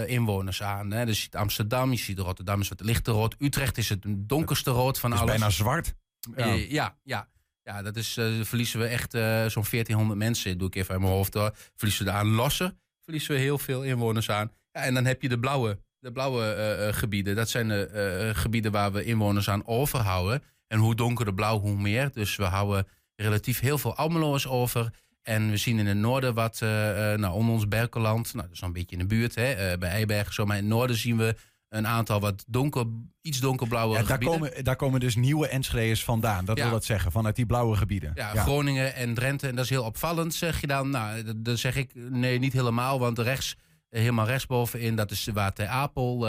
inwoners 0.07 0.63
aan. 0.63 0.91
Hè. 0.91 1.05
Dus 1.05 1.15
je 1.15 1.21
ziet 1.21 1.35
Amsterdam, 1.35 1.91
je 1.91 1.97
ziet 1.97 2.19
Rotterdam 2.19 2.61
is 2.61 2.69
wat 2.69 2.81
lichter 2.81 3.13
rood. 3.13 3.35
Utrecht 3.39 3.77
is 3.77 3.89
het 3.89 4.03
donkerste 4.05 4.71
rood 4.71 4.99
van 4.99 5.11
Het 5.11 5.19
is 5.19 5.25
alles. 5.25 5.39
bijna 5.39 5.53
zwart. 5.53 5.93
Ja. 6.35 6.45
Ja, 6.53 6.97
ja, 7.03 7.29
ja. 7.63 7.81
dat 7.81 7.95
is, 7.95 8.13
verliezen 8.41 8.79
we 8.79 8.85
echt 8.85 9.11
zo'n 9.51 9.65
1400 9.69 10.19
mensen, 10.19 10.57
doe 10.57 10.67
ik 10.67 10.75
even 10.75 10.91
uit 10.91 10.99
mijn 10.99 11.13
hoofd 11.13 11.31
door. 11.31 11.51
Verliezen 11.75 12.05
we 12.05 12.11
aan 12.11 12.27
lossen, 12.27 12.79
verliezen 13.03 13.35
we 13.35 13.39
heel 13.39 13.57
veel 13.57 13.83
inwoners 13.83 14.29
aan. 14.29 14.51
Ja, 14.71 14.81
en 14.81 14.93
dan 14.93 15.05
heb 15.05 15.21
je 15.21 15.29
de 15.29 15.39
blauwe, 15.39 15.79
de 15.99 16.11
blauwe 16.11 16.89
gebieden. 16.93 17.35
Dat 17.35 17.49
zijn 17.49 17.67
de 17.67 18.31
gebieden 18.35 18.71
waar 18.71 18.91
we 18.91 19.03
inwoners 19.03 19.49
aan 19.49 19.67
overhouden. 19.67 20.43
En 20.71 20.79
hoe 20.79 20.95
donkerder 20.95 21.33
blauw, 21.33 21.59
hoe 21.59 21.75
meer. 21.75 22.09
Dus 22.13 22.35
we 22.35 22.43
houden 22.43 22.87
relatief 23.15 23.59
heel 23.59 23.77
veel 23.77 23.95
Almeloers 23.95 24.47
over. 24.47 24.89
En 25.21 25.49
we 25.49 25.57
zien 25.57 25.79
in 25.79 25.85
het 25.87 25.97
noorden 25.97 26.33
wat, 26.33 26.59
eh, 26.61 26.69
nou, 26.69 27.33
onder 27.33 27.53
ons 27.53 27.67
Berkeland, 27.67 28.33
nou, 28.33 28.45
dat 28.47 28.55
is 28.55 28.61
een 28.61 28.73
beetje 28.73 28.95
in 28.95 29.01
de 29.01 29.07
buurt, 29.15 29.35
hè, 29.35 29.51
eh, 29.51 29.77
bij 29.77 29.89
Eibergen 29.89 30.33
zo. 30.33 30.45
Maar 30.45 30.57
in 30.57 30.63
het 30.63 30.71
noorden 30.73 30.95
zien 30.95 31.17
we 31.17 31.35
een 31.69 31.87
aantal 31.87 32.19
wat 32.19 32.43
donker, 32.47 32.85
iets 33.21 33.39
donkerblauwe 33.39 33.93
Ja, 33.97 34.03
daar, 34.03 34.11
gebieden. 34.11 34.39
komen, 34.39 34.63
daar 34.63 34.75
komen 34.75 34.99
dus 34.99 35.15
nieuwe 35.15 35.47
Enschede'ers 35.47 36.03
vandaan. 36.03 36.45
Dat 36.45 36.57
Ja. 36.57 36.63
wil 36.63 36.71
dat 36.71 36.85
zeggen, 36.85 37.11
vanuit 37.11 37.35
die 37.35 37.45
blauwe 37.45 37.75
gebieden. 37.75 38.11
Ja, 38.15 38.35
Groningen 38.35 38.95
en 38.95 39.13
Drenthe. 39.13 39.47
En 39.47 39.55
dat 39.55 39.63
is 39.63 39.69
heel 39.69 39.83
opvallend, 39.83 40.33
zeg 40.33 40.61
je 40.61 40.67
dan. 40.67 40.89
Nou, 40.89 41.23
dat- 41.23 41.45
dan 41.45 41.57
zeg 41.57 41.75
ik 41.75 41.91
nee, 41.95 42.39
niet 42.39 42.53
helemaal. 42.53 42.99
Want 42.99 43.19
rechts, 43.19 43.55
helemaal 43.89 44.25
rechtsbovenin, 44.25 44.95
dat 44.95 45.11
is 45.11 45.27
waar 45.33 45.53
Ter 45.53 45.67
Apel 45.67 46.25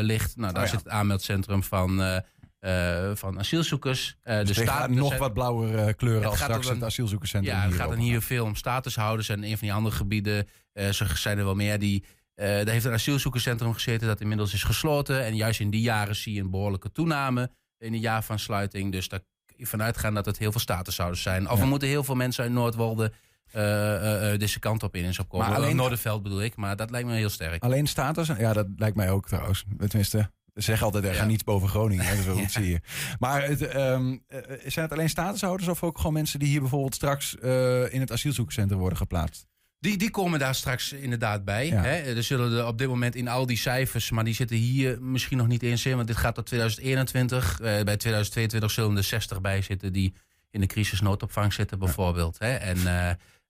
ligt. 0.00 0.36
Nou, 0.36 0.52
daar 0.52 0.62
Oh 0.64 0.68
zit 0.70 0.78
het 0.78 0.88
aanmeldcentrum 0.88 1.62
van, 1.62 2.22
eh, 2.62 3.10
van 3.14 3.38
asielzoekers. 3.38 4.16
Dus 4.22 4.34
de 4.38 4.44
tegen 4.44 4.62
staat- 4.62 4.90
nog 4.90 5.16
wat 5.18 5.32
blauwere 5.34 5.80
eh, 5.84 5.94
kleuren 5.96 6.28
als 6.28 6.38
straks 6.40 6.66
dan- 6.66 6.74
het 6.74 6.84
asielzoekerscentrum 6.84 7.54
Ja, 7.54 7.62
het 7.64 7.74
gaat 7.74 7.88
dan 7.88 7.98
hier 7.98 8.22
veel 8.22 8.44
om 8.44 8.54
statushouders. 8.54 9.28
En 9.28 9.42
een 9.44 9.50
van 9.58 9.66
die 9.66 9.72
andere 9.72 9.94
gebieden, 9.94 10.48
zo 10.90 11.04
zijn 11.14 11.38
er 11.38 11.44
wel 11.44 11.54
meer, 11.54 11.78
die... 11.78 12.04
daar 12.34 12.66
heeft 12.68 12.84
een 12.84 12.92
asielzoekerscentrum 12.92 13.72
gezeten 13.72 14.06
dat 14.08 14.20
inmiddels 14.20 14.52
is 14.54 14.62
gesloten. 14.62 15.24
En 15.24 15.36
juist 15.36 15.60
in 15.60 15.70
die 15.70 15.80
jaren 15.80 16.16
zie 16.16 16.34
je 16.34 16.40
een 16.40 16.50
behoorlijke 16.50 16.92
toename 16.92 17.50
in 17.78 17.92
het 17.92 18.02
jaar 18.02 18.22
van 18.24 18.38
sluiting. 18.38 18.92
Dus 18.92 19.08
daar 19.08 19.20
kun 19.46 19.56
je 19.58 19.66
vanuit 19.66 19.96
gaan 19.98 20.14
dat 20.14 20.26
het 20.26 20.38
heel 20.38 20.50
veel 20.52 20.60
statushouders 20.60 21.22
zijn. 21.22 21.50
Of 21.50 21.56
Ja. 21.56 21.62
er 21.62 21.68
moeten 21.68 21.88
heel 21.88 22.04
veel 22.04 22.14
mensen 22.14 22.42
uit 22.44 22.52
Noordwolde 22.52 23.12
eh, 23.52 24.32
eh, 24.32 24.38
deze 24.38 24.58
kant 24.58 24.82
op 24.82 24.96
in 24.96 25.04
eens 25.04 25.18
opkomen. 25.18 25.46
Maar 25.48 25.56
alleen- 25.56 25.76
Noorderveld 25.76 26.22
bedoel 26.22 26.42
ik, 26.42 26.56
maar 26.56 26.76
dat 26.76 26.90
lijkt 26.90 27.08
me 27.08 27.14
heel 27.14 27.28
sterk. 27.28 27.62
Alleen 27.62 27.86
status? 27.86 28.26
Ja, 28.38 28.52
dat 28.52 28.66
lijkt 28.76 28.96
mij 28.96 29.10
ook 29.10 29.28
trouwens. 29.28 29.64
Tenminste, 29.88 30.30
ze 30.54 30.60
zeggen 30.60 30.86
altijd, 30.86 31.04
er 31.04 31.10
Ja. 31.12 31.16
gaat 31.18 31.26
niets 31.28 31.44
boven 31.44 31.68
Groningen. 31.68 32.04
Hè, 32.04 32.10
dat 32.10 32.18
is 32.20 32.24
wel 32.26 32.34
Ja. 32.36 32.42
goed 32.42 32.52
zie 32.52 32.68
je. 32.70 32.80
Maar 33.18 33.42
het, 33.44 33.62
ehm, 33.66 34.16
eh, 34.28 34.38
zijn 34.66 34.84
het 34.84 34.92
alleen 34.92 35.08
statushouders 35.08 35.68
of 35.68 35.82
ook 35.82 35.96
gewoon 35.96 36.12
mensen 36.12 36.38
die 36.38 36.48
hier 36.48 36.60
bijvoorbeeld 36.60 36.94
straks 36.94 37.38
eh, 37.38 37.92
in 37.94 38.00
het 38.00 38.12
asielzoekerscentrum 38.12 38.78
worden 38.78 38.98
geplaatst? 38.98 39.46
Die, 39.78 39.96
die 39.96 40.10
komen 40.10 40.38
daar 40.38 40.54
straks 40.54 40.92
inderdaad 40.92 41.44
bij. 41.44 41.66
Ja. 41.66 41.82
Hè? 41.82 41.96
Er 42.16 42.22
zullen 42.22 42.58
er 42.58 42.66
op 42.66 42.78
dit 42.78 42.88
moment 42.88 43.14
in 43.14 43.28
al 43.28 43.46
die 43.46 43.56
cijfers, 43.56 44.10
maar 44.10 44.24
die 44.24 44.34
zitten 44.34 44.56
hier 44.56 45.02
misschien 45.02 45.36
nog 45.38 45.46
niet 45.46 45.62
eens 45.62 45.86
in, 45.86 45.94
want 45.96 46.06
dit 46.06 46.16
gaat 46.16 46.34
tot 46.34 46.46
2021. 46.46 47.60
Eh, 47.60 47.82
bij 47.82 47.96
2022 47.96 48.70
zullen 48.70 48.96
er 48.96 49.04
60 49.04 49.40
bij 49.40 49.62
zitten 49.62 49.92
die 49.92 50.14
in 50.50 50.60
de 50.60 50.66
crisisnoodopvang 50.66 51.52
zitten, 51.52 51.78
bijvoorbeeld. 51.78 52.38
Hè? 52.38 52.54
En, 52.54 52.78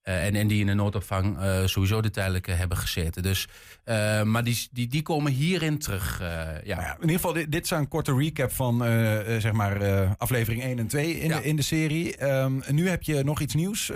eh, 0.02 0.26
en, 0.26 0.34
en 0.34 0.46
die 0.46 0.60
in 0.60 0.66
de 0.66 0.74
noodopvang 0.74 1.38
eh, 1.38 1.64
sowieso 1.66 2.00
de 2.00 2.10
tijdelijke 2.10 2.50
hebben 2.50 2.76
gezeten. 2.76 3.22
Dus, 3.22 3.48
eh, 3.84 4.22
maar 4.22 4.44
die, 4.44 4.68
die, 4.72 4.88
die 4.88 5.02
komen 5.02 5.32
hierin 5.32 5.78
terug. 5.78 6.18
ja. 6.64 6.76
Nou 6.76 6.80
ja, 6.80 6.94
in 6.94 7.00
ieder 7.00 7.14
geval, 7.16 7.32
dit, 7.32 7.52
dit 7.52 7.64
is 7.64 7.70
een 7.70 7.88
korte 7.88 8.14
recap 8.14 8.52
van 8.52 8.78
zeg 9.40 9.52
maar, 9.52 9.84
aflevering 10.16 10.62
1 10.62 10.78
en 10.78 10.86
2 10.86 11.20
in, 11.20 11.28
Ja. 11.28 11.36
de, 11.36 11.44
in 11.44 11.56
de 11.56 11.62
serie. 11.62 12.16
Ehm, 12.16 12.60
nu 12.70 12.88
heb 12.88 13.02
je 13.02 13.24
nog 13.24 13.40
iets 13.40 13.54
nieuws 13.54 13.90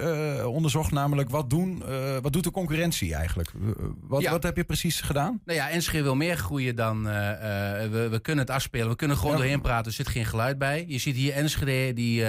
onderzocht, 0.45 0.91
namelijk 0.91 1.31
wat, 1.31 1.51
doen, 1.51 1.83
wat 2.23 2.33
doet 2.33 2.45
de 2.45 2.51
concurrentie 2.51 3.15
eigenlijk? 3.15 3.53
Wat, 4.01 4.23
Ja. 4.23 4.31
wat 4.31 4.43
heb 4.43 4.57
je 4.57 4.65
precies 4.65 5.01
gedaan? 5.01 5.41
Nou 5.45 5.59
ja, 5.59 5.71
Enschede 5.71 6.03
wil 6.03 6.17
meer 6.17 6.37
groeien 6.37 6.77
dan... 6.77 7.05
we, 7.05 8.09
we 8.11 8.19
kunnen 8.21 8.45
het 8.45 8.55
afspelen, 8.55 8.89
we 8.89 8.97
kunnen 8.97 9.17
gewoon 9.17 9.37
doorheen 9.37 9.61
praten. 9.61 9.87
Er 9.87 9.93
zit 9.97 10.09
geen 10.09 10.27
geluid 10.27 10.59
bij. 10.59 10.85
Je 10.89 10.99
ziet 10.99 11.17
hier 11.17 11.33
Enschede, 11.33 11.93
die 11.93 12.25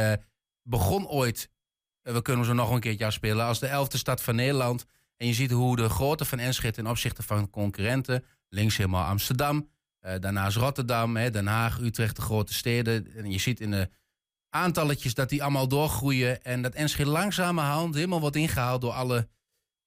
begon 0.63 1.07
ooit... 1.07 1.50
eh, 2.07 2.13
we 2.13 2.21
kunnen 2.21 2.45
ze 2.45 2.53
nog 2.53 2.71
een 2.71 2.79
keertje 2.79 3.05
afspelen... 3.05 3.45
als 3.45 3.59
de 3.59 3.67
elfde 3.67 3.97
stad 3.97 4.21
van 4.21 4.35
Nederland. 4.35 4.85
En 5.17 5.27
je 5.27 5.33
ziet 5.33 5.51
hoe 5.51 5.75
de 5.75 5.89
grootte 5.89 6.25
van 6.25 6.39
Enschede 6.39 6.73
ten 6.73 6.87
opzichte 6.87 7.23
van 7.23 7.49
concurrenten... 7.49 8.23
links 8.49 8.77
helemaal 8.77 9.05
Amsterdam, 9.05 9.69
eh, 9.99 10.19
daarnaast 10.19 10.57
Rotterdam, 10.57 11.15
hè, 11.15 11.29
Den 11.29 11.47
Haag, 11.47 11.79
Utrecht, 11.79 12.15
de 12.15 12.21
grote 12.21 12.53
steden. 12.53 13.15
En 13.15 13.31
je 13.31 13.39
ziet 13.39 13.59
in 13.59 13.71
de 13.71 13.89
aantalletjes 14.49 15.13
dat 15.13 15.29
die 15.29 15.43
allemaal 15.43 15.67
doorgroeien... 15.67 16.43
en 16.43 16.61
dat 16.61 16.73
Enschede 16.73 17.09
langzamerhand 17.09 17.95
helemaal 17.95 18.19
wordt 18.19 18.35
ingehaald 18.35 18.81
door 18.81 18.91
alle 18.91 19.27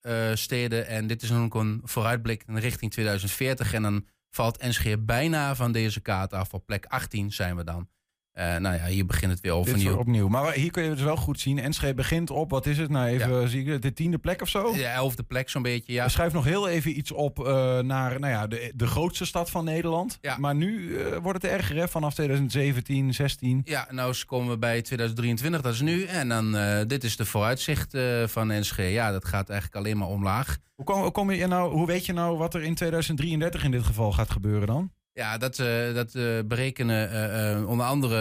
eh, 0.01 0.31
steden. 0.33 0.87
En 0.87 1.07
dit 1.07 1.21
is 1.21 1.31
ook 1.31 1.55
een 1.55 1.81
vooruitblik 1.83 2.43
richting 2.47 2.91
2040. 2.91 3.73
En 3.73 3.81
dan 3.81 4.07
valt 4.29 4.57
Enschede 4.57 4.97
bijna 4.97 5.55
van 5.55 5.71
deze 5.71 5.99
kaart 5.99 6.33
af. 6.33 6.53
Op 6.53 6.65
plek 6.65 6.85
18 6.85 7.31
zijn 7.31 7.55
we 7.55 7.63
dan. 7.63 7.89
Eh, 8.31 8.57
nou 8.57 8.75
ja, 8.75 8.85
hier 8.85 9.05
begint 9.05 9.31
het 9.31 9.41
weer 9.41 9.51
overnieuw. 9.51 9.97
opnieuw. 9.97 10.27
Maar 10.27 10.53
hier 10.53 10.71
kun 10.71 10.83
je 10.83 10.89
dus 10.89 11.01
wel 11.01 11.15
goed 11.15 11.39
zien. 11.39 11.59
Enschede 11.59 11.93
begint 11.93 12.29
op, 12.29 12.49
wat 12.49 12.65
is 12.65 12.77
het 12.77 12.89
nou 12.89 13.07
even, 13.07 13.49
zie 13.49 13.65
ik, 13.65 13.81
de 13.81 13.93
tiende 13.93 14.17
plek 14.17 14.41
of 14.41 14.47
zo? 14.47 14.73
De 14.73 14.85
elfde 14.85 15.23
plek 15.23 15.49
zo'n 15.49 15.61
beetje, 15.61 15.93
ja. 15.93 16.07
Schrijf 16.07 16.33
nog 16.33 16.45
heel 16.45 16.67
even 16.67 16.97
iets 16.97 17.11
op 17.11 17.47
eh, 17.47 17.79
naar 17.79 18.19
nou 18.19 18.33
ja, 18.33 18.47
de, 18.47 18.71
de 18.75 18.87
grootste 18.87 19.25
stad 19.25 19.49
van 19.49 19.65
Nederland. 19.65 20.17
Ja. 20.21 20.37
Maar 20.37 20.55
nu 20.55 20.97
eh, 20.97 21.17
wordt 21.17 21.41
het 21.41 21.51
erger 21.51 21.75
hè, 21.75 21.87
vanaf 21.87 22.13
2017, 22.13 23.13
16. 23.13 23.61
Ja, 23.63 23.87
nou 23.89 24.15
komen 24.25 24.49
we 24.49 24.57
bij 24.57 24.81
2023, 24.81 25.61
dat 25.61 25.73
is 25.73 25.81
nu. 25.81 26.03
En 26.03 26.29
dan, 26.29 26.57
dit 26.87 27.03
is 27.03 27.15
de 27.17 27.25
vooruitzicht 27.25 27.97
van 28.25 28.51
Enschede. 28.51 28.91
Ja, 28.91 29.11
dat 29.11 29.25
gaat 29.25 29.49
eigenlijk 29.49 29.85
alleen 29.85 29.97
maar 29.97 30.07
omlaag. 30.07 30.57
Hoe, 30.75 30.85
kom, 30.85 31.01
hoe 31.01 31.11
kom 31.11 31.31
je 31.31 31.47
nou, 31.47 31.73
hoe 31.73 31.87
weet 31.87 32.05
je 32.05 32.13
nou 32.13 32.37
wat 32.37 32.53
er 32.53 32.63
in 32.63 32.75
2033 32.75 33.63
in 33.63 33.71
dit 33.71 33.83
geval 33.83 34.11
gaat 34.11 34.31
gebeuren 34.31 34.67
dan? 34.67 34.91
Ja, 35.13 35.37
dat, 35.37 35.59
eh, 35.59 35.93
dat 35.93 36.15
eh, 36.15 36.39
berekenen 36.45 37.11
eh, 37.11 37.69
onder 37.69 37.85
andere 37.85 38.15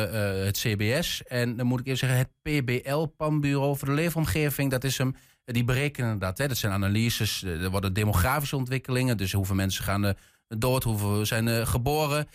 het 0.45 0.59
CBS. 0.59 1.23
En 1.23 1.57
dan 1.57 1.67
moet 1.67 1.81
ik 1.81 1.87
even 1.87 1.99
zeggen, 1.99 2.19
het 2.19 2.31
PBL, 2.43 3.07
Planbureau 3.17 3.77
voor 3.77 3.89
de 3.89 3.95
Leefomgeving, 3.95 4.71
dat 4.71 4.85
is 4.85 4.99
hem. 4.99 5.15
die 5.45 5.65
berekenen 5.65 6.19
dat. 6.19 6.39
Hè. 6.39 6.49
Dat 6.49 6.57
zijn 6.57 6.73
analyses, 6.73 7.43
er 7.43 7.71
worden 7.71 7.93
demografische 7.93 8.57
ontwikkelingen. 8.57 9.17
Dus 9.17 9.33
hoeveel 9.33 9.55
mensen 9.55 9.85
gaan 9.85 10.15
dood, 10.49 10.83
hoeveel 10.83 11.27
zijn 11.27 11.67
geboren, 11.67 12.27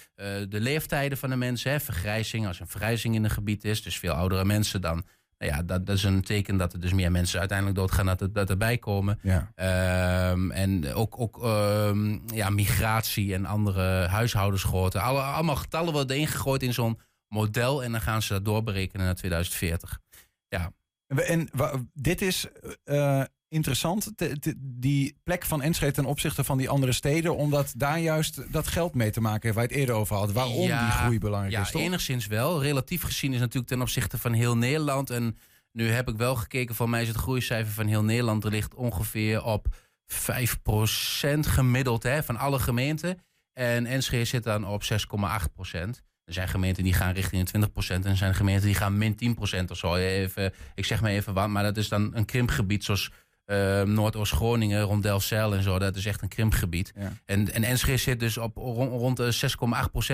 de 0.50 0.60
leeftijden 0.60 1.18
van 1.18 1.30
de 1.30 1.36
mensen, 1.36 1.72
hè, 1.72 1.80
vergrijzing, 1.80 2.48
als 2.48 2.60
een 2.60 2.68
vergrijzing 2.68 3.16
in 3.16 3.24
een 3.24 3.30
gebied 3.30 3.64
is, 3.64 3.84
dus 3.84 4.00
veel 4.00 4.14
oudere 4.14 4.46
mensen 4.46 4.82
dan. 4.82 5.06
Nou 5.38 5.52
ja, 5.52 5.64
dat, 5.64 5.86
dat 5.86 5.96
is 5.96 6.04
een 6.04 6.22
teken 6.22 6.58
dat 6.58 6.74
er 6.74 6.80
dus 6.80 6.94
meer 6.94 7.12
mensen 7.12 7.40
uiteindelijk 7.40 7.78
doodgaan, 7.78 8.06
dat, 8.06 8.22
er, 8.22 8.34
dat 8.34 8.50
erbij 8.50 8.78
komen. 8.78 9.20
Ja. 9.22 9.52
Ehm, 9.56 10.52
en 10.52 10.94
ook, 10.94 11.20
ook 11.20 11.44
ehm, 11.44 12.18
ja, 12.34 12.50
migratie 12.50 13.34
en 13.34 13.46
andere 13.46 14.08
huishoudensgrootte. 14.08 15.00
Alle, 15.00 15.22
allemaal 15.22 15.56
getallen 15.56 15.94
worden 15.94 16.18
ingegooid 16.18 16.64
in 16.64 16.74
zo'n 16.74 17.00
model 17.28 17.84
en 17.84 17.92
dan 17.92 18.02
gaan 18.02 18.22
ze 18.22 18.34
dat 18.34 18.46
doorberekenen 18.46 19.06
naar 19.06 19.16
2040. 19.16 20.00
Ja. 20.48 20.72
En 21.08 21.50
dit 21.94 22.22
is 22.22 22.48
eh, 22.84 23.24
interessant, 23.50 24.12
te- 24.16 24.40
te- 24.40 24.54
die 24.58 25.18
plek 25.24 25.46
van 25.46 25.62
Enschede 25.62 25.92
ten 25.92 26.06
opzichte 26.06 26.44
van 26.44 26.58
die 26.58 26.70
andere 26.70 26.92
steden, 26.92 27.36
omdat 27.36 27.74
daar 27.78 28.00
juist 28.00 28.52
dat 28.52 28.68
geld 28.68 28.96
mee 28.96 29.12
te 29.12 29.22
maken 29.22 29.42
heeft 29.42 29.56
waar 29.56 29.64
je 29.64 29.70
het 29.70 29.80
eerder 29.80 29.96
over 29.96 30.16
had. 30.16 30.32
Waarom 30.32 30.68
Ja, 30.68 30.84
die 30.86 30.92
groei 30.92 31.20
belangrijk 31.20 31.54
Ja, 31.54 31.62
is, 31.62 31.72
toch? 31.72 31.82
enigszins 31.82 32.28
wel. 32.28 32.62
Relatief 32.62 33.02
gezien 33.02 33.34
is 33.34 33.40
natuurlijk 33.40 33.68
ten 33.68 33.82
opzichte 33.82 34.18
van 34.18 34.34
heel 34.34 34.58
Nederland. 34.58 35.10
En 35.10 35.38
nu 35.72 35.90
heb 35.90 36.10
ik 36.10 36.18
wel 36.18 36.36
gekeken, 36.36 36.76
voor 36.76 36.90
mij 36.90 37.02
is 37.02 37.08
het 37.08 37.18
groeicijfer 37.18 37.74
van 37.74 37.88
heel 37.88 38.04
Nederland 38.04 38.44
er 38.44 38.50
ligt 38.52 38.74
ongeveer 38.76 39.44
op 39.44 39.68
5% 40.14 41.40
gemiddeld 41.48 42.04
hè, 42.04 42.24
van 42.24 42.38
alle 42.38 42.60
gemeenten. 42.60 43.18
En 43.54 43.86
Enschede 43.86 44.26
zit 44.26 44.44
dan 44.44 44.68
op 44.68 44.84
6,8%. 44.84 46.04
Er 46.24 46.34
zijn 46.34 46.48
gemeenten 46.48 46.84
die 46.84 46.94
gaan 46.94 47.14
richting 47.14 47.50
de 47.50 47.60
20% 47.60 47.88
en 47.88 48.06
er 48.06 48.18
zijn 48.18 48.36
gemeenten 48.36 48.66
die 48.66 48.76
gaan 48.76 48.98
min 48.98 49.38
10% 49.38 49.72
of 49.72 49.78
zo. 49.78 49.96
Even, 49.96 50.54
ik 50.76 50.86
zeg 50.86 51.02
maar 51.02 51.12
even 51.12 51.34
wat, 51.34 51.48
maar 51.48 51.64
dat 51.64 51.78
is 51.78 51.90
dan 51.90 52.16
een 52.16 52.26
krimpgebied 52.26 52.84
zoals 52.84 53.12
eh, 53.46 53.82
Noordoost-Groningen, 53.82 54.82
rond 54.82 55.04
Delfzijl 55.04 55.56
en 55.56 55.64
zo. 55.64 55.80
Dat 55.80 55.96
is 55.96 56.06
echt 56.06 56.22
een 56.22 56.28
krimpgebied. 56.28 56.92
Ja. 56.96 57.12
En, 57.26 57.54
en 57.54 57.64
Enschede 57.64 57.98
zit 57.98 58.20
dus 58.20 58.38
op 58.38 58.56
rond, 58.58 58.92
rond 58.92 59.18
de 59.18 59.50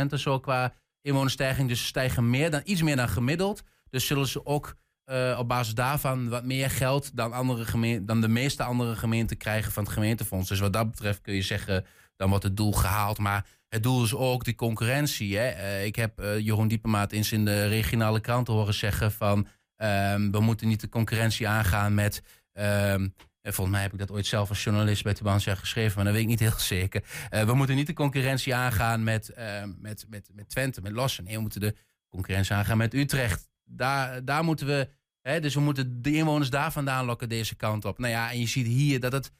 6,8% 0.05 0.11
en 0.11 0.19
zo 0.19 0.39
qua 0.39 0.73
inwonerstijging. 1.01 1.67
Dus 1.67 1.79
ze 1.79 1.85
stijgen 1.85 2.29
meer 2.29 2.51
dan, 2.51 2.61
iets 2.63 2.81
meer 2.81 2.95
dan 2.95 3.09
gemiddeld. 3.09 3.63
Dus 3.89 4.07
zullen 4.07 4.27
ze 4.27 4.45
ook 4.45 4.75
eh, 5.05 5.35
op 5.39 5.47
basis 5.47 5.73
daarvan 5.73 6.29
wat 6.29 6.43
meer 6.43 6.69
geld 6.69 7.15
dan, 7.17 7.33
andere 7.33 8.05
dan 8.05 8.21
de 8.21 8.27
meeste 8.27 8.63
andere 8.63 8.95
gemeenten 8.95 9.37
krijgen 9.37 9.71
van 9.71 9.83
het 9.83 9.91
gemeentefonds. 9.91 10.49
Dus 10.49 10.59
wat 10.59 10.73
dat 10.73 10.91
betreft 10.91 11.21
kun 11.21 11.33
je 11.33 11.41
zeggen, 11.41 11.85
dan 12.15 12.29
wordt 12.29 12.43
het 12.43 12.57
doel 12.57 12.71
gehaald. 12.71 13.17
Maar 13.17 13.45
het 13.69 13.83
doel 13.83 14.03
is 14.03 14.15
ook 14.15 14.43
die 14.43 14.55
concurrentie. 14.55 15.37
Hè? 15.37 15.47
Eh, 15.47 15.85
ik 15.85 15.95
heb 15.95 16.19
eh, 16.19 16.39
Jeroen 16.39 16.67
Diepemaat 16.67 17.11
eens 17.11 17.31
in 17.31 17.45
de 17.45 17.67
regionale 17.67 18.19
kranten 18.19 18.53
horen 18.53 18.73
zeggen 18.73 19.11
van... 19.11 19.47
ehm, 19.75 20.31
we 20.31 20.39
moeten 20.39 20.67
niet 20.67 20.81
de 20.81 20.89
concurrentie 20.89 21.47
aangaan 21.47 21.93
met... 21.93 22.23
ehm, 22.61 23.07
en 23.41 23.53
volgens 23.53 23.75
mij 23.75 23.81
heb 23.81 23.93
ik 23.93 23.99
dat 23.99 24.11
ooit 24.11 24.25
zelf 24.25 24.49
als 24.49 24.63
journalist 24.63 25.03
bij 25.03 25.13
Tubantia 25.13 25.55
geschreven, 25.55 25.95
maar 25.95 26.03
dat 26.03 26.13
weet 26.13 26.23
ik 26.23 26.29
niet 26.29 26.39
heel 26.39 26.59
zeker. 26.59 27.03
Eh, 27.29 27.43
we 27.43 27.53
moeten 27.53 27.75
niet 27.75 27.87
de 27.87 27.93
concurrentie 27.93 28.55
aangaan 28.55 29.03
met, 29.03 29.29
eh, 29.29 29.63
met, 29.77 30.05
met, 30.09 30.29
met 30.33 30.49
Twente, 30.49 30.81
met 30.81 30.91
Lossen. 30.91 31.23
Nee, 31.23 31.35
we 31.35 31.41
moeten 31.41 31.61
de 31.61 31.75
concurrentie 32.09 32.55
aangaan 32.55 32.77
met 32.77 32.93
Utrecht. 32.93 33.49
Daar, 33.63 34.25
daar 34.25 34.43
moeten 34.43 34.67
we, 34.67 34.89
hè, 35.21 35.39
dus 35.39 35.53
we 35.53 35.59
moeten 35.59 36.01
de 36.01 36.13
inwoners 36.13 36.49
daar 36.49 36.71
vandaan 36.71 37.05
lokken 37.05 37.29
deze 37.29 37.55
kant 37.55 37.85
op. 37.85 37.99
Nou 37.99 38.11
ja, 38.11 38.31
en 38.31 38.39
je 38.39 38.47
ziet 38.47 38.67
hier 38.67 38.99
dat 38.99 39.11
het 39.11 39.31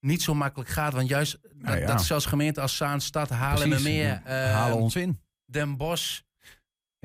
niet 0.00 0.22
zo 0.22 0.34
makkelijk 0.34 0.70
gaat, 0.70 0.92
want 0.92 1.08
juist 1.08 1.38
Nou 1.42 1.78
dat, 1.78 1.78
ja. 1.78 1.86
dat 1.86 2.04
zelfs 2.04 2.26
gemeenten 2.26 2.62
als 2.62 2.76
Zaanstad, 2.76 3.28
Haarlemmermeer, 3.28 4.20
We 4.24 4.30
eh, 4.30 4.52
halen 4.52 4.76
ons 4.76 4.96
in. 4.96 5.20
Den 5.44 5.76
Bosch, 5.76 6.20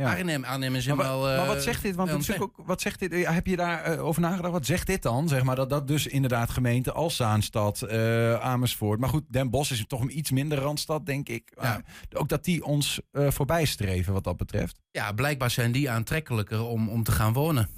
Ja. 0.01 0.15
Arnhem, 0.17 0.43
Arnhem 0.43 0.75
is 0.75 0.85
Maar, 0.87 0.97
helemaal... 0.97 1.21
maar 1.21 1.47
wat 1.47 1.55
eh, 1.55 1.61
zegt 1.61 1.81
dit? 1.81 1.95
Want 1.95 2.11
natuurlijk 2.11 2.43
ook, 2.43 2.65
wat 2.65 2.81
zegt 2.81 2.99
dit? 2.99 3.11
eh, 3.13 3.29
Heb 3.33 3.47
je 3.47 3.55
daarover 3.55 3.99
over 4.03 4.21
nagedacht? 4.21 4.53
Wat 4.53 4.65
zegt 4.65 4.87
dit 4.87 5.01
dan? 5.01 5.27
Zeg 5.27 5.43
maar 5.43 5.55
dat 5.55 5.69
dat 5.69 5.87
dus 5.87 6.07
inderdaad 6.07 6.49
gemeenten 6.49 6.93
als 6.93 7.15
Zaanstad, 7.15 7.81
eh, 7.81 8.33
Amersfoort. 8.33 8.99
Maar 8.99 9.09
goed, 9.09 9.23
Den 9.27 9.49
Bosch 9.49 9.71
is 9.71 9.85
toch 9.87 10.01
een 10.01 10.17
iets 10.17 10.31
minder 10.31 10.57
randstad, 10.57 11.05
denk 11.05 11.29
ik. 11.29 11.51
Ja. 11.55 11.61
Maar 11.61 11.83
ook 12.21 12.29
dat 12.29 12.43
die 12.43 12.65
ons 12.65 13.01
eh 13.11 13.27
voorbij 13.31 13.65
streven 13.65 14.13
wat 14.13 14.23
dat 14.23 14.37
betreft. 14.37 14.79
Ja, 14.91 15.11
blijkbaar 15.11 15.51
zijn 15.51 15.71
die 15.71 15.89
aantrekkelijker 15.89 16.61
om, 16.63 16.89
om 16.89 17.03
te 17.03 17.11
gaan 17.11 17.33
wonen. 17.33 17.69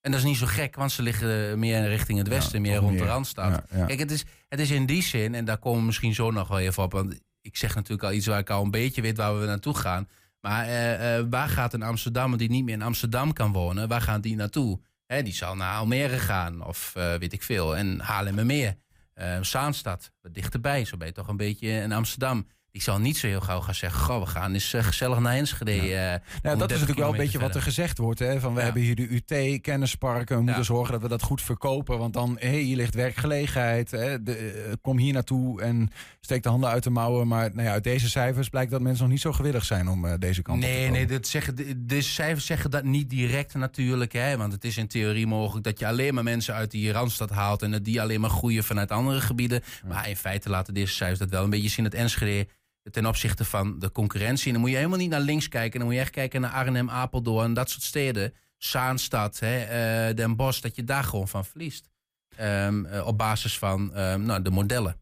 En 0.00 0.10
dat 0.10 0.20
is 0.20 0.26
niet 0.26 0.36
zo 0.36 0.46
gek, 0.46 0.76
want 0.76 0.92
ze 0.92 1.02
liggen 1.02 1.58
meer 1.58 1.88
richting 1.88 2.18
het 2.18 2.28
westen, 2.28 2.64
Ja, 2.64 2.70
meer 2.70 2.80
rond 2.80 2.98
de. 2.98 3.04
Randstad. 3.04 3.62
Kijk, 3.86 3.98
het 3.98 4.10
is, 4.10 4.24
het 4.48 4.60
is 4.60 4.70
in 4.70 4.86
die 4.86 5.02
zin, 5.02 5.34
en 5.34 5.44
daar 5.44 5.58
komen 5.58 5.78
we 5.80 5.86
misschien 5.86 6.14
zo 6.14 6.30
nog 6.30 6.48
wel 6.48 6.58
even 6.58 6.82
op. 6.82 6.92
Want 6.92 7.20
ik 7.44 7.56
zeg 7.56 7.74
natuurlijk 7.74 8.02
al 8.02 8.12
iets 8.12 8.26
waar 8.26 8.38
ik 8.38 8.50
al 8.50 8.64
een 8.64 8.70
beetje 8.70 9.02
weet 9.02 9.16
waar 9.16 9.40
we 9.40 9.46
naartoe 9.46 9.76
gaan. 9.76 10.08
Maar 10.40 10.66
eh, 10.66 11.16
eh, 11.18 11.26
waar 11.30 11.48
gaat 11.48 11.72
een 11.72 11.82
Amsterdammer 11.82 12.38
die 12.38 12.50
niet 12.50 12.64
meer 12.64 12.74
in 12.74 12.82
Amsterdam 12.82 13.32
kan 13.32 13.52
wonen, 13.52 13.88
waar 13.88 14.00
gaat 14.00 14.22
die 14.22 14.36
naartoe? 14.36 14.80
Die 15.06 15.32
zal 15.32 15.56
naar 15.56 15.76
Almere 15.76 16.18
gaan 16.18 16.64
of 16.64 16.92
eh, 16.96 17.14
weet 17.14 17.32
ik 17.32 17.42
veel. 17.42 17.76
En 17.76 18.00
Haarlemmermeer, 18.00 18.76
eh 19.14 19.40
Zaanstad, 19.40 20.12
wat 20.20 20.34
dichterbij. 20.34 20.84
Zo 20.84 20.96
ben 20.96 21.06
je 21.06 21.12
toch 21.12 21.28
een 21.28 21.36
beetje 21.36 21.68
in 21.68 21.92
Amsterdam. 21.92 22.46
Die 22.74 22.82
zal 22.82 22.98
niet 22.98 23.16
zo 23.16 23.26
heel 23.26 23.40
gauw 23.40 23.60
gaan 23.60 23.74
zeggen, 23.74 24.00
goh, 24.00 24.20
we 24.20 24.26
gaan 24.26 24.52
eens 24.52 24.72
eh, 24.72 24.84
gezellig 24.84 25.18
naar 25.18 25.34
Enschede. 25.34 25.70
eh, 25.72 26.12
om 26.12 26.18
dat 26.42 26.52
is 26.52 26.58
30 26.58 26.68
natuurlijk 26.68 26.98
wel 26.98 27.10
een 27.10 27.16
beetje 27.16 27.38
wat 27.38 27.54
er 27.54 27.62
gezegd 27.62 27.98
wordt. 27.98 28.18
Hè? 28.18 28.40
Van 28.40 28.52
we 28.52 28.58
Ja. 28.58 28.64
hebben 28.64 28.82
hier 28.82 28.94
de 28.94 29.08
UT, 29.14 29.60
kennisparken. 29.60 30.36
We 30.36 30.42
moeten 30.42 30.60
Ja. 30.60 30.66
zorgen 30.66 30.92
dat 30.92 31.02
we 31.02 31.08
dat 31.08 31.22
goed 31.22 31.42
verkopen. 31.42 31.98
Want 31.98 32.12
dan, 32.12 32.36
hé, 32.40 32.58
hier 32.60 32.76
ligt 32.76 32.94
werkgelegenheid. 32.94 33.90
Hè? 33.90 34.22
De, 34.22 34.34
eh, 34.36 34.72
kom 34.80 34.98
hier 34.98 35.12
naartoe 35.12 35.62
en 35.62 35.90
steek 36.20 36.42
de 36.42 36.48
handen 36.48 36.70
uit 36.70 36.82
de 36.82 36.90
mouwen. 36.90 37.28
Maar 37.28 37.50
nou 37.54 37.66
ja, 37.66 37.72
uit 37.72 37.84
deze 37.84 38.08
cijfers 38.10 38.48
blijkt 38.48 38.70
dat 38.70 38.80
mensen 38.80 39.02
nog 39.02 39.12
niet 39.12 39.20
zo 39.22 39.32
gewillig 39.32 39.64
zijn 39.64 39.88
om 39.88 40.18
deze 40.18 40.42
kant 40.42 40.58
op 40.58 40.64
te 40.64 40.68
Nee, 40.70 40.78
komen. 40.84 40.92
nee, 40.98 41.06
dit 41.06 41.26
zeggen, 41.28 41.54
de, 41.56 41.86
de 41.86 42.00
cijfers 42.02 42.46
zeggen 42.46 42.70
dat 42.70 42.84
niet 42.84 43.10
direct 43.10 43.54
natuurlijk. 43.54 44.12
Hè, 44.12 44.36
want 44.36 44.52
het 44.52 44.64
is 44.64 44.76
in 44.76 44.86
theorie 44.88 45.26
mogelijk 45.26 45.64
dat 45.64 45.78
je 45.78 45.86
alleen 45.86 46.14
maar 46.14 46.24
mensen 46.24 46.54
uit 46.54 46.70
die 46.70 46.92
Randstad 46.92 47.30
haalt... 47.30 47.62
en 47.62 47.70
dat 47.70 47.84
die 47.84 48.00
alleen 48.00 48.20
maar 48.20 48.30
groeien 48.30 48.64
vanuit 48.64 48.90
andere 48.90 49.20
gebieden. 49.20 49.62
Maar 49.88 50.08
in 50.08 50.16
feite 50.16 50.48
laten 50.50 50.74
deze 50.74 50.94
cijfers 50.94 51.18
dat 51.18 51.30
wel 51.30 51.44
een 51.44 51.50
beetje 51.50 51.68
zien... 51.68 51.84
dat 51.84 51.94
Enschede 51.94 52.46
ten 52.90 53.06
opzichte 53.06 53.44
van 53.44 53.78
de 53.78 53.92
concurrentie... 53.92 54.46
en 54.46 54.52
dan 54.52 54.60
moet 54.60 54.70
je 54.70 54.76
helemaal 54.76 54.98
niet 54.98 55.10
naar 55.10 55.20
links 55.20 55.48
kijken... 55.48 55.78
dan 55.78 55.88
moet 55.88 55.96
je 55.96 56.02
echt 56.02 56.10
kijken 56.10 56.40
naar 56.40 56.50
Arnhem, 56.50 56.90
Apeldoorn, 56.90 57.54
dat 57.54 57.70
soort 57.70 57.82
steden. 57.82 58.34
Zaanstad, 58.56 59.38
hè, 59.38 59.62
eh, 59.62 60.14
Den 60.16 60.36
Bosch, 60.36 60.60
dat 60.60 60.76
je 60.76 60.84
daar 60.84 61.04
gewoon 61.04 61.28
van 61.28 61.44
verliest. 61.44 61.90
Ehm, 62.36 62.84
eh, 62.84 63.06
op 63.06 63.18
basis 63.18 63.58
van 63.58 63.94
ehm, 63.94 64.22
nou, 64.22 64.42
de 64.42 64.50
modellen. 64.50 65.00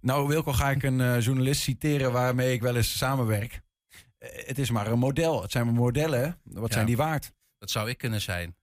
Nou, 0.00 0.28
Wilco, 0.28 0.52
ga 0.52 0.70
ik 0.70 0.82
een 0.82 1.00
eh, 1.00 1.20
journalist 1.20 1.60
citeren 1.62 2.12
waarmee 2.12 2.52
ik 2.52 2.62
wel 2.62 2.76
eens 2.76 2.96
samenwerk. 2.98 3.60
Het 4.18 4.58
is 4.58 4.70
maar 4.70 4.86
een 4.86 4.98
model. 4.98 5.42
Het 5.42 5.50
zijn 5.50 5.64
maar 5.64 5.74
modellen. 5.74 6.40
Wat 6.42 6.68
Ja. 6.68 6.74
zijn 6.74 6.86
die 6.86 6.96
waard? 6.96 7.32
Dat 7.58 7.70
zou 7.70 7.88
ik 7.88 7.98
kunnen 7.98 8.20
zijn. 8.20 8.56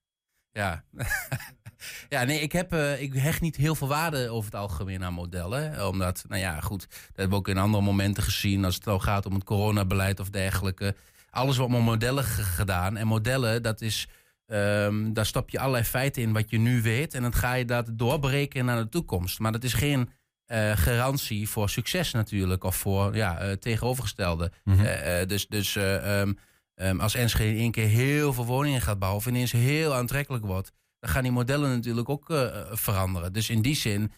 Ja. 0.52 0.84
ja, 2.10 2.24
nee, 2.24 2.40
ik, 2.40 2.52
heb, 2.52 2.74
eh, 2.74 3.02
ik 3.02 3.14
hecht 3.14 3.42
niet 3.42 3.56
heel 3.56 3.76
veel 3.76 3.88
waarde 3.88 4.30
over 4.30 4.52
het 4.52 4.60
algemeen 4.60 5.04
aan 5.04 5.14
modellen. 5.14 5.88
Omdat, 5.88 6.24
nou 6.28 6.42
ja, 6.42 6.60
goed, 6.60 6.80
dat 6.90 7.00
hebben 7.08 7.30
we 7.30 7.36
ook 7.36 7.48
in 7.48 7.58
andere 7.58 7.84
momenten 7.84 8.24
gezien. 8.24 8.66
Als 8.66 8.76
het 8.76 8.88
al 8.88 9.00
gaat 9.00 9.26
om 9.26 9.34
het 9.34 9.44
coronabeleid 9.44 10.20
of 10.20 10.30
dergelijke. 10.30 10.96
Alles 11.30 11.58
wordt 11.58 11.74
met 11.74 11.82
modellen 11.82 12.24
ge- 12.24 12.44
gedaan. 12.44 12.98
En 12.98 13.08
modellen, 13.08 13.62
dat 13.64 13.82
is, 13.82 14.08
ehm, 14.48 15.14
daar 15.14 15.26
stap 15.26 15.50
je 15.50 15.60
allerlei 15.60 15.84
feiten 15.84 16.22
in 16.22 16.34
wat 16.34 16.50
je 16.50 16.58
nu 16.58 16.82
weet. 16.82 17.14
En 17.14 17.22
dan 17.22 17.34
ga 17.34 17.54
je 17.54 17.66
dat 17.66 17.90
doorberekenen 17.92 18.66
naar 18.66 18.84
de 18.84 18.90
toekomst. 18.90 19.40
Maar 19.40 19.52
dat 19.52 19.64
is 19.64 19.74
geen 19.74 20.10
eh, 20.46 20.72
garantie 20.78 21.50
voor 21.50 21.70
succes 21.70 22.12
natuurlijk. 22.12 22.64
Of 22.64 22.76
voor 22.76 23.16
ja, 23.16 23.38
eh, 23.40 23.52
tegenovergestelde. 23.52 24.52
Mhm. 24.64 25.28
Dus 25.28 25.48
dus 25.48 25.76
eh, 25.76 26.20
ehm, 26.22 26.34
ehm, 26.76 27.00
als 27.00 27.16
Enschede 27.16 27.52
in 27.52 27.58
één 27.60 27.72
keer 27.72 27.88
heel 27.88 28.34
veel 28.34 28.46
woningen 28.46 28.82
gaat 28.82 29.00
bouwen... 29.00 29.22
of 29.22 29.28
ineens 29.28 29.52
heel 29.52 29.94
aantrekkelijk 29.94 30.46
wordt... 30.46 30.72
dan 31.04 31.12
gaan 31.12 31.24
die 31.24 31.32
modellen 31.32 31.70
natuurlijk 31.70 32.10
ook 32.10 32.30
eh, 32.30 32.48
veranderen. 32.72 33.34
Dus 33.34 33.50
in 33.50 33.62
die 33.62 33.76
zin 33.76 34.12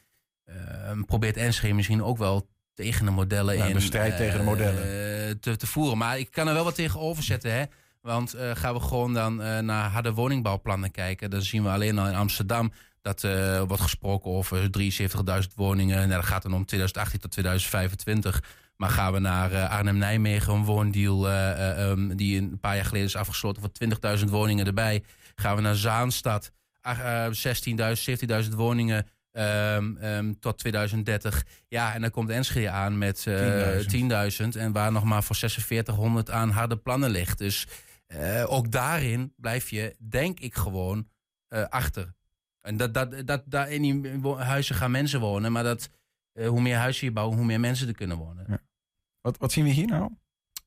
ehm, 0.45 1.03
probeert 1.03 1.37
Enschede 1.37 1.73
misschien 1.73 2.03
ook 2.03 2.17
wel 2.17 2.47
tegen 2.73 3.05
de 3.05 3.11
modellen 3.11 3.57
in... 3.57 3.73
de 3.73 3.79
strijd 3.79 4.11
eh, 4.11 4.17
tegen 4.17 4.39
de 4.39 4.45
modellen. 4.45 4.81
eh, 4.81 5.35
te, 5.39 5.55
te 5.55 5.67
voeren. 5.67 5.97
Maar 5.97 6.19
ik 6.19 6.31
kan 6.31 6.47
er 6.47 6.53
wel 6.53 6.63
wat 6.63 6.75
tegenover 6.75 7.23
zetten, 7.23 7.53
hè. 7.53 7.63
Want 8.01 8.35
gaan 8.53 8.73
we 8.73 8.79
gewoon 8.79 9.13
dan 9.13 9.35
naar 9.65 9.89
harde 9.89 10.13
woningbouwplannen 10.13 10.91
kijken... 10.91 11.29
dan 11.29 11.41
zien 11.41 11.63
we 11.63 11.69
alleen 11.69 11.99
al 11.99 12.07
in 12.07 12.15
Amsterdam... 12.15 12.71
dat 13.01 13.23
eh, 13.23 13.61
wordt 13.61 13.81
gesproken 13.81 14.31
over 14.31 14.69
73.000 14.79 15.53
woningen. 15.55 15.97
Nou, 15.97 16.09
dat 16.09 16.25
gaat 16.25 16.41
dan 16.41 16.53
om 16.53 16.65
2018 16.65 17.19
tot 17.19 17.31
2025... 17.31 18.41
Maar 18.77 18.89
gaan 18.89 19.13
we 19.13 19.19
naar 19.19 19.67
Arnhem-Nijmegen, 19.67 20.53
een 20.53 20.63
woondeal 20.63 21.29
eh, 21.29 21.51
eh, 21.51 21.89
ehm, 21.89 22.15
die 22.15 22.41
een 22.41 22.59
paar 22.59 22.75
jaar 22.75 22.85
geleden 22.85 23.07
is 23.07 23.15
afgesloten 23.15 23.61
voor 23.61 23.71
20.000 24.19 24.25
woningen 24.29 24.65
erbij. 24.65 25.03
Gaan 25.35 25.55
we 25.55 25.61
naar 25.61 25.75
Zaanstad, 25.75 26.51
16.000, 26.85 28.45
17.000 28.45 28.55
woningen 28.55 29.07
ehm, 29.31 29.97
ehm, 29.97 30.33
tot 30.39 30.57
2030. 30.57 31.45
Ja, 31.67 31.93
en 31.93 32.01
dan 32.01 32.11
komt 32.11 32.29
Enschede 32.29 32.69
aan 32.69 32.97
met 32.97 33.27
eh 33.27 33.79
10.000 33.79 34.55
en 34.55 34.71
waar 34.71 34.91
nog 34.91 35.03
maar 35.03 35.23
voor 35.23 35.35
4600 35.35 36.31
aan 36.31 36.49
harde 36.49 36.77
plannen 36.77 37.09
ligt. 37.09 37.37
Dus 37.37 37.67
eh, 38.07 38.43
ook 38.47 38.71
daarin 38.71 39.33
blijf 39.35 39.69
je, 39.69 39.95
denk 39.99 40.39
ik, 40.39 40.55
gewoon 40.55 41.07
eh, 41.47 41.63
achter. 41.63 42.13
En 42.61 42.77
dat, 42.77 42.93
dat, 42.93 43.27
dat, 43.27 43.43
daar 43.45 43.71
in 43.71 43.81
die 43.81 44.19
huizen 44.35 44.75
gaan 44.75 44.91
mensen 44.91 45.19
wonen, 45.19 45.51
maar 45.51 45.63
dat, 45.63 45.89
hoe 46.33 46.61
meer 46.61 46.77
huizen 46.77 47.05
je 47.05 47.13
bouwt, 47.13 47.33
hoe 47.33 47.45
meer 47.45 47.59
mensen 47.59 47.87
er 47.87 47.93
kunnen 47.93 48.17
wonen. 48.17 48.45
Ja. 48.47 48.61
Wat, 49.21 49.37
wat 49.37 49.51
zien 49.51 49.63
we 49.63 49.69
hier 49.69 49.87
nou? 49.87 50.11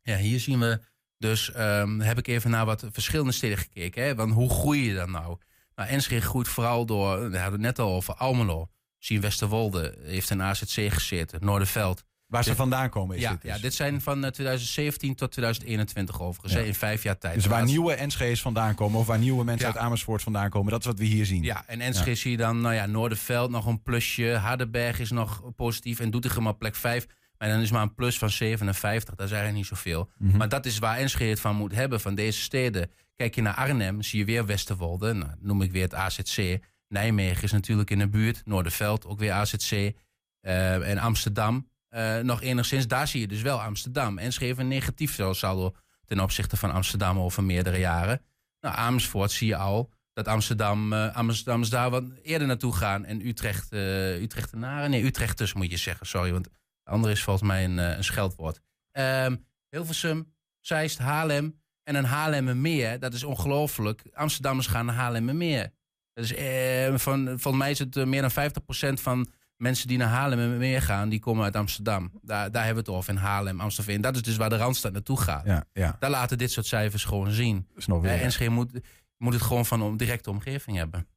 Ja, 0.02 0.16
hier 0.16 0.40
zien 0.40 0.60
we 0.60 0.80
dus, 1.18 1.52
ehm, 1.52 2.00
heb 2.00 2.18
ik 2.18 2.26
even 2.26 2.50
naar 2.50 2.64
wat 2.64 2.86
verschillende 2.90 3.32
steden 3.32 3.58
gekeken. 3.58 4.02
Hè? 4.02 4.14
Want 4.14 4.32
hoe 4.32 4.50
groei 4.50 4.84
je 4.84 4.94
dan 4.94 5.10
nou? 5.10 5.38
Nou, 5.78 5.90
Enschede 5.90 6.20
groeit 6.20 6.48
vooral 6.48 6.86
door, 6.86 7.30
we 7.30 7.36
hadden 7.38 7.52
het 7.52 7.60
net 7.60 7.78
al 7.78 7.92
over 7.94 8.14
Almelo. 8.14 8.68
Zie 8.98 9.16
in 9.16 9.22
Westerwolde 9.22 9.98
heeft 10.02 10.30
een 10.30 10.42
AZC 10.42 10.92
gezeten, 10.92 11.44
Noorderveld. 11.44 12.04
Waar 12.26 12.44
ze 12.44 12.54
vandaan 12.54 12.90
komen 12.90 13.16
is 13.16 13.22
ja, 13.22 13.30
dit 13.30 13.42
dus. 13.42 13.50
ja, 13.54 13.58
dit 13.58 13.74
zijn 13.74 14.00
van 14.00 14.24
eh, 14.24 14.30
2017 14.30 15.14
tot 15.14 15.30
2021 15.32 16.20
overigens, 16.20 16.52
Ja. 16.52 16.66
in 16.66 16.74
vijf 16.74 17.02
jaar 17.02 17.18
tijd. 17.18 17.34
Dus 17.34 17.46
waar 17.46 17.58
Laatst- 17.58 17.74
nieuwe 17.74 17.92
Ensche's 17.94 18.40
vandaan 18.40 18.74
komen 18.74 18.98
of 19.00 19.06
waar 19.06 19.18
nieuwe 19.18 19.44
mensen 19.44 19.66
Ja. 19.68 19.74
uit 19.74 19.82
Amersfoort 19.82 20.22
vandaan 20.22 20.50
komen, 20.50 20.70
dat 20.70 20.80
is 20.80 20.86
wat 20.86 20.98
we 20.98 21.04
hier 21.04 21.26
zien. 21.26 21.42
Ja, 21.42 21.64
en 21.66 21.80
Enschede 21.80 22.14
zie 22.14 22.30
je 22.30 22.36
dan, 22.36 22.60
nou 22.60 22.74
ja, 22.74 22.86
Noorderveld 22.86 23.50
nog 23.50 23.66
een 23.66 23.82
plusje. 23.82 24.32
Hardenberg 24.36 24.98
is 24.98 25.10
nog 25.10 25.42
positief 25.56 26.00
en 26.00 26.10
Doetinchem 26.10 26.46
op 26.46 26.58
plek 26.58 26.76
5. 26.76 27.06
Maar 27.38 27.48
dan 27.48 27.60
is 27.60 27.70
maar 27.70 27.82
een 27.82 27.94
plus 27.94 28.18
van 28.18 28.30
57, 28.30 29.14
dat 29.14 29.26
is 29.26 29.32
eigenlijk 29.32 29.54
niet 29.54 29.78
zoveel. 29.78 30.10
Mhm. 30.18 30.36
Maar 30.36 30.48
dat 30.48 30.66
is 30.66 30.78
waar 30.78 30.96
Enschede 30.96 31.30
het 31.30 31.40
van 31.40 31.56
moet 31.56 31.74
hebben, 31.74 32.00
van 32.00 32.14
deze 32.14 32.40
steden. 32.40 32.90
Kijk 33.16 33.34
je 33.34 33.42
naar 33.42 33.54
Arnhem, 33.54 34.02
zie 34.02 34.18
je 34.18 34.24
weer 34.24 34.46
Westerwolde. 34.46 35.12
Nou, 35.12 35.32
noem 35.40 35.62
ik 35.62 35.72
weer 35.72 35.82
het 35.82 35.94
AZC. 35.94 36.58
Nijmegen 36.88 37.42
is 37.42 37.52
natuurlijk 37.52 37.90
in 37.90 37.98
de 37.98 38.08
buurt. 38.08 38.42
Noorderveld, 38.44 39.06
ook 39.06 39.18
weer 39.18 39.32
AZC. 39.32 39.92
Eh, 40.40 40.88
en 40.90 40.98
Amsterdam, 40.98 41.68
eh, 41.88 42.18
nog 42.18 42.42
enigszins. 42.42 42.86
Daar 42.86 43.08
zie 43.08 43.20
je 43.20 43.28
dus 43.28 43.42
wel 43.42 43.62
Amsterdam. 43.62 44.18
Enschede 44.18 44.46
heeft 44.46 44.58
een 44.58 44.68
negatief 44.68 45.18
saldo 45.30 45.74
ten 46.04 46.20
opzichte 46.20 46.56
van 46.56 46.70
Amsterdam 46.70 47.18
over 47.18 47.44
meerdere 47.44 47.78
jaren. 47.78 48.22
Nou, 48.60 48.76
Amersfoort 48.76 49.30
zie 49.30 49.48
je 49.48 49.56
al 49.56 49.90
dat 50.12 50.28
Amsterdam, 50.28 50.92
eh 50.92 51.16
Amsterdam 51.16 51.68
daar 51.68 51.90
wat 51.90 52.04
eerder 52.22 52.46
naartoe 52.46 52.74
gaan. 52.74 53.04
En 53.04 53.26
Utrecht, 53.26 53.72
eh 53.72 54.20
Utrechtenaren, 54.20 54.90
nee, 54.90 55.04
Utrechters 55.04 55.52
moet 55.52 55.70
je 55.70 55.76
zeggen, 55.76 56.06
sorry. 56.06 56.32
Want 56.32 56.48
andere 56.88 57.12
is 57.12 57.22
volgens 57.22 57.48
mij 57.48 57.64
een, 57.64 57.78
eh, 57.78 57.96
een 57.96 58.04
scheldwoord. 58.04 58.60
Ehm 58.92 59.36
Hilversum, 59.70 60.34
Zeist, 60.60 60.98
Haarlem 60.98 61.60
en 61.82 61.94
een 61.94 62.04
Haarlemmermeer. 62.04 62.98
Dat 62.98 63.14
is 63.14 63.24
ongelooflijk. 63.24 64.02
Amsterdammers 64.12 64.66
gaan 64.66 64.86
naar 64.86 64.94
Haarlemmermeer. 64.94 65.70
Dat 66.12 66.24
is, 66.24 66.34
eh, 66.34 66.94
van, 66.96 67.24
volgens 67.26 67.56
mij 67.56 67.70
is 67.70 67.78
het 67.78 67.96
eh, 67.96 68.04
meer 68.04 68.20
dan 68.20 68.30
50% 68.30 69.00
van 69.00 69.26
mensen 69.56 69.88
die 69.88 69.98
naar 69.98 70.08
Haarlemmermeer 70.08 70.82
gaan, 70.82 71.08
die 71.08 71.18
komen 71.18 71.44
uit 71.44 71.56
Amsterdam. 71.56 72.10
Daar, 72.22 72.50
daar 72.50 72.64
hebben 72.64 72.84
we 72.84 72.90
het 72.90 72.98
over, 72.98 73.12
in 73.12 73.18
Haarlem, 73.20 73.60
Amstelveen. 73.60 74.00
Dat 74.00 74.16
is 74.16 74.22
dus 74.22 74.36
waar 74.36 74.48
de 74.48 74.56
Randstad 74.56 74.92
naartoe 74.92 75.20
gaat. 75.20 75.46
ja, 75.46 75.64
ja. 75.72 75.96
Daar 75.98 76.10
laten 76.10 76.38
dit 76.38 76.50
soort 76.50 76.66
cijfers 76.66 77.04
gewoon 77.04 77.30
zien. 77.30 77.66
Dat 77.68 77.78
is 77.78 77.86
nog 77.86 78.02
weer. 78.02 78.10
Eh, 78.10 78.24
Enschede 78.24 78.50
moet, 78.50 78.80
moet 79.16 79.32
het 79.32 79.42
gewoon 79.42 79.66
van 79.66 79.80
een 79.80 79.96
directe 79.96 80.30
omgeving 80.30 80.76
hebben. 80.76 81.08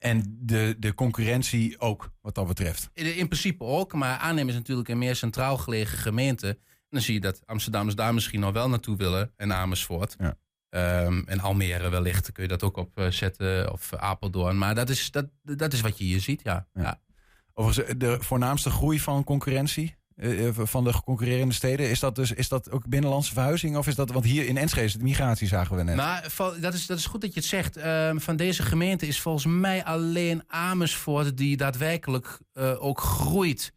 En 0.00 0.38
de, 0.40 0.76
de 0.78 0.94
concurrentie 0.94 1.80
ook, 1.80 2.10
wat 2.20 2.34
dat 2.34 2.46
betreft. 2.46 2.90
In, 2.92 3.16
in 3.16 3.28
principe 3.28 3.64
ook, 3.64 3.92
maar 3.92 4.18
Arnhem 4.18 4.48
is 4.48 4.54
natuurlijk 4.54 4.88
een 4.88 4.98
meer 4.98 5.16
centraal 5.16 5.58
gelegen 5.58 5.98
gemeente. 5.98 6.48
En 6.48 6.96
dan 6.96 7.00
zie 7.00 7.14
je 7.14 7.20
dat 7.20 7.42
Amsterdammers 7.46 7.96
daar 7.96 8.14
misschien 8.14 8.40
nog 8.40 8.52
wel 8.52 8.68
naartoe 8.68 8.96
willen. 8.96 9.32
En 9.36 9.52
Amersfoort. 9.52 10.14
Ja. 10.18 10.36
Ehm, 10.68 11.22
en 11.26 11.40
Almere 11.40 11.88
wellicht 11.88 12.32
kun 12.32 12.42
je 12.42 12.48
dat 12.48 12.62
ook 12.62 12.76
op 12.76 12.98
eh, 12.98 13.10
zetten. 13.10 13.72
Of 13.72 13.94
Apeldoorn. 13.94 14.58
Maar 14.58 14.74
dat 14.74 14.88
is, 14.88 15.10
dat, 15.10 15.26
dat 15.42 15.72
is 15.72 15.80
wat 15.80 15.98
je 15.98 16.04
hier 16.04 16.20
ziet, 16.20 16.42
ja. 16.42 16.68
Ja. 16.72 16.82
ja. 16.82 17.00
Overigens, 17.54 17.98
de 17.98 18.16
voornaamste 18.20 18.70
groei 18.70 19.00
van 19.00 19.24
concurrentie 19.24 19.96
eh, 20.20 20.46
eh, 20.46 20.54
van 20.54 20.84
de 20.84 21.02
concurrerende 21.04 21.54
steden, 21.54 21.90
is 21.90 22.00
dat 22.00 22.14
dus 22.14 22.32
is 22.32 22.48
dat 22.48 22.70
ook 22.70 22.86
binnenlandse 22.86 23.32
verhuizing? 23.32 23.76
Of 23.76 23.86
is 23.86 23.94
dat, 23.94 24.10
want 24.10 24.24
hier 24.24 24.46
in 24.46 24.56
Enschede 24.56 24.86
is 24.86 24.92
het 24.92 25.02
migratie, 25.02 25.48
zagen 25.48 25.76
we 25.76 25.82
net. 25.82 25.96
Maar 25.96 26.32
dat 26.60 26.74
is, 26.74 26.86
dat 26.86 26.98
is 26.98 27.06
goed 27.06 27.20
dat 27.20 27.34
je 27.34 27.40
het 27.40 27.48
zegt. 27.48 27.76
Ehm, 27.76 28.18
van 28.18 28.36
deze 28.36 28.62
gemeente 28.62 29.06
is 29.06 29.20
volgens 29.20 29.46
mij 29.46 29.84
alleen 29.84 30.42
Amersfoort 30.46 31.36
die 31.36 31.56
daadwerkelijk 31.56 32.40
eh, 32.52 32.84
ook 32.84 33.00
groeit. 33.00 33.72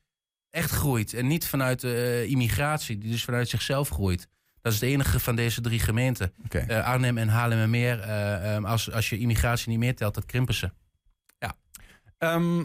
Echt 0.50 0.72
groeit. 0.72 1.14
En 1.14 1.28
niet 1.28 1.48
vanuit 1.48 1.84
immigratie, 2.28 2.98
die 2.98 3.12
dus 3.12 3.24
vanuit 3.24 3.50
zichzelf 3.50 3.90
groeit. 3.90 4.28
Dat 4.62 4.74
is 4.74 4.80
de 4.80 4.88
enige 4.88 5.20
van 5.20 5.36
deze 5.36 5.62
drie 5.62 5.80
gemeenten. 5.80 6.34
Arnhem 6.68 7.18
en 7.18 7.28
Haarlemmermeer. 7.28 8.00
eh 8.00 8.56
ehm, 8.56 8.66
als, 8.66 8.92
als 8.92 9.10
je 9.10 9.18
immigratie 9.18 9.70
niet 9.70 9.80
meer 9.80 9.96
telt, 9.96 10.14
dat 10.14 10.26
krimpen 10.26 10.54
ze. 10.54 10.72
Ehm, 12.18 12.64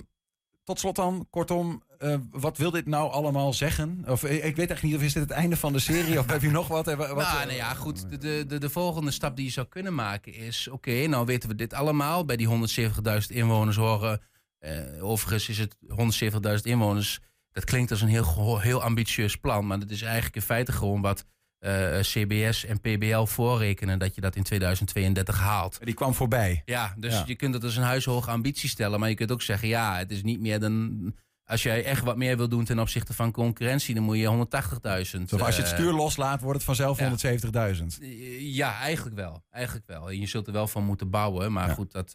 tot 0.64 0.78
slot 0.78 0.97
dan, 0.97 1.26
kortom, 1.30 1.82
eh, 1.99 2.14
wat 2.31 2.57
wil 2.59 2.71
dit 2.71 2.87
nou 2.87 3.11
allemaal 3.11 3.52
zeggen? 3.52 4.02
Of 4.07 4.23
eh, 4.23 4.45
ik 4.45 4.57
weet 4.57 4.71
echt 4.71 4.83
niet 4.83 4.95
of 4.97 5.02
is 5.02 5.12
dit 5.12 5.23
het 5.23 5.33
einde 5.33 5.57
van 5.57 5.73
de 5.73 5.78
serie 5.78 6.19
of 6.19 6.26
heb 6.31 6.43
je 6.43 6.50
nog 6.50 6.69
wat? 6.69 6.88
Eh, 6.88 6.97
wat 6.97 7.09
nou, 7.17 7.17
nou 7.47 7.52
ja, 7.52 7.75
goed. 7.75 8.11
De, 8.11 8.19
de, 8.19 8.45
de, 8.49 8.59
de 8.59 8.71
volgende 8.71 9.11
stap 9.11 9.37
die 9.37 9.45
je 9.45 9.50
zou 9.50 9.67
kunnen 9.67 9.95
maken 9.95 10.35
is... 10.35 10.69
Oké, 10.69 11.07
nou 11.07 11.26
weten 11.26 11.49
we 11.49 11.54
dit 11.54 11.73
allemaal. 11.75 12.25
Bij 12.25 12.37
die 12.37 12.49
170.000 12.49 13.26
inwoners 13.28 13.76
horen... 13.76 14.21
eh, 14.58 14.73
overigens 15.00 15.49
is 15.49 15.58
het 15.58 15.76
170.000 16.56 16.63
inwoners... 16.63 17.21
Dat 17.52 17.65
klinkt 17.65 17.91
als 17.91 18.00
een 18.00 18.08
heel, 18.08 18.58
heel 18.58 18.82
ambitieus 18.82 19.37
plan. 19.37 19.67
Maar 19.67 19.78
dat 19.78 19.91
is 19.91 20.02
eigenlijk 20.02 20.37
in 20.37 20.43
feite 20.43 20.73
gewoon 20.73 21.00
wat 21.00 21.25
CBS 22.00 22.65
en 22.65 22.80
PBL 22.80 23.23
voorrekenen... 23.25 23.99
dat 23.99 24.15
je 24.15 24.21
dat 24.21 24.37
in 24.37 24.43
2032 24.43 25.39
haalt. 25.39 25.78
Die 25.84 25.95
kwam 25.95 26.15
voorbij. 26.15 26.63
Ja, 26.65 26.95
dus 26.99 27.13
Ja. 27.13 27.23
je 27.26 27.34
kunt 27.34 27.54
het 27.54 27.65
als 27.65 27.76
een 27.76 27.82
huishoge 27.82 28.30
ambitie 28.30 28.69
stellen. 28.69 29.00
Maar 29.00 29.08
je 29.08 29.15
kunt 29.15 29.32
ook 29.32 29.43
zeggen, 29.43 29.69
ja, 29.69 29.97
het 29.97 30.11
is 30.11 30.23
niet 30.23 30.41
meer 30.41 30.61
dan... 30.61 31.15
Als 31.49 31.63
jij 31.63 31.84
echt 31.84 32.04
wat 32.04 32.17
meer 32.17 32.37
wil 32.37 32.49
doen 32.49 32.65
ten 32.65 32.78
opzichte 32.78 33.15
van 33.15 33.30
concurrentie... 33.32 33.95
dan 33.95 34.02
moet 34.04 34.17
je 34.17 34.47
180.000. 35.17 35.23
Of 35.34 35.43
als 35.43 35.56
je 35.56 35.63
het 35.63 35.71
eh, 35.71 35.78
stuur 35.78 35.93
loslaat, 35.93 36.41
wordt 36.41 36.56
het 36.56 36.65
vanzelf 36.67 36.99
ja. 36.99 37.11
170.000. 37.11 37.84
eh, 38.00 38.54
Ja, 38.54 38.78
eigenlijk 38.80 39.17
wel. 39.17 39.43
Eigenlijk 39.50 39.87
wel. 39.87 40.11
Je 40.11 40.26
zult 40.26 40.47
er 40.47 40.52
wel 40.52 40.67
van 40.69 40.84
moeten 40.84 41.11
bouwen. 41.11 41.52
Maar 41.52 41.69
Ja. 41.69 41.75
goed, 41.75 41.93
dat. 41.93 42.13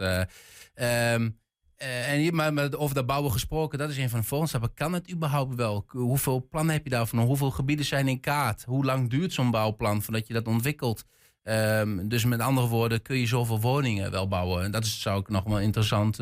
ehm, 0.74 1.30
eh, 1.76 2.12
en 2.12 2.20
je, 2.22 2.32
maar, 2.32 2.54
maar 2.54 2.74
over 2.74 2.96
dat 2.96 3.06
bouwen 3.06 3.32
gesproken, 3.32 3.78
dat 3.80 3.90
is 3.90 3.98
een 3.98 4.10
van 4.10 4.20
de 4.20 4.26
volgende 4.26 4.54
stappen. 4.56 4.74
Kan 4.76 4.94
het 4.94 5.12
überhaupt 5.12 5.56
wel? 5.56 5.84
Hoeveel 5.88 6.48
plannen 6.50 6.74
heb 6.74 6.84
je 6.84 6.90
daarvan? 6.90 7.20
Hoeveel 7.20 7.52
gebieden 7.52 7.86
zijn 7.86 8.08
in 8.08 8.20
kaart? 8.20 8.64
Hoe 8.64 8.86
lang 8.86 9.10
duurt 9.10 9.34
zo'n 9.34 9.52
bouwplan 9.52 10.02
voordat 10.02 10.28
je 10.28 10.34
dat 10.34 10.48
ontwikkelt? 10.48 11.04
Ehm, 11.44 12.08
dus 12.08 12.26
met 12.26 12.40
andere 12.40 12.68
woorden, 12.68 13.02
kun 13.02 13.18
je 13.18 13.28
zoveel 13.28 13.62
woningen 13.62 14.12
wel 14.12 14.28
bouwen? 14.28 14.64
En 14.64 14.72
dat 14.72 14.84
is, 14.84 15.02
zou 15.02 15.20
ik 15.20 15.30
nog 15.30 15.44
wel 15.44 15.60
interessant 15.60 16.18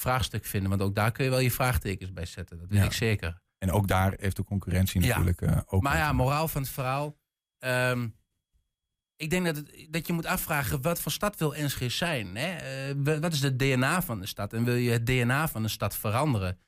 vraagstuk 0.00 0.44
vinden. 0.44 0.70
Want 0.70 0.82
ook 0.82 0.94
daar 0.94 1.12
kun 1.12 1.24
je 1.24 1.30
wel 1.30 1.38
je 1.38 1.50
vraagtekens 1.50 2.12
bij 2.12 2.26
zetten. 2.26 2.58
Dat 2.58 2.68
weet 2.68 2.78
Ja. 2.78 2.84
ik 2.84 2.92
zeker. 2.92 3.40
En 3.58 3.70
ook 3.72 3.88
daar 3.88 4.14
heeft 4.16 4.36
de 4.36 4.44
concurrentie 4.44 5.00
Ja. 5.02 5.08
natuurlijk 5.08 5.40
eh, 5.40 5.58
ook. 5.66 5.82
Maar 5.82 5.96
ja, 5.96 6.12
moraal 6.12 6.48
van 6.48 6.62
het 6.62 6.70
verhaal. 6.70 7.16
Ehm, 7.58 8.08
ik 9.16 9.30
denk 9.30 9.44
dat, 9.44 9.56
het, 9.56 9.86
dat 9.90 10.06
je 10.06 10.12
moet 10.12 10.26
afvragen, 10.26 10.82
wat 10.82 11.00
voor 11.00 11.12
stad 11.12 11.38
wil 11.38 11.54
Enschede 11.54 11.90
zijn? 11.92 12.36
Hè? 12.36 12.56
Eh, 12.56 12.94
wa- 12.96 13.18
wat 13.18 13.32
is 13.32 13.42
het 13.42 13.58
DNA 13.58 14.02
van 14.02 14.20
de 14.20 14.26
stad? 14.26 14.52
En 14.52 14.64
wil 14.64 14.74
je 14.74 14.90
het 14.90 15.06
DNA 15.06 15.48
van 15.48 15.62
de 15.62 15.68
stad 15.68 15.96
veranderen? 15.96 16.58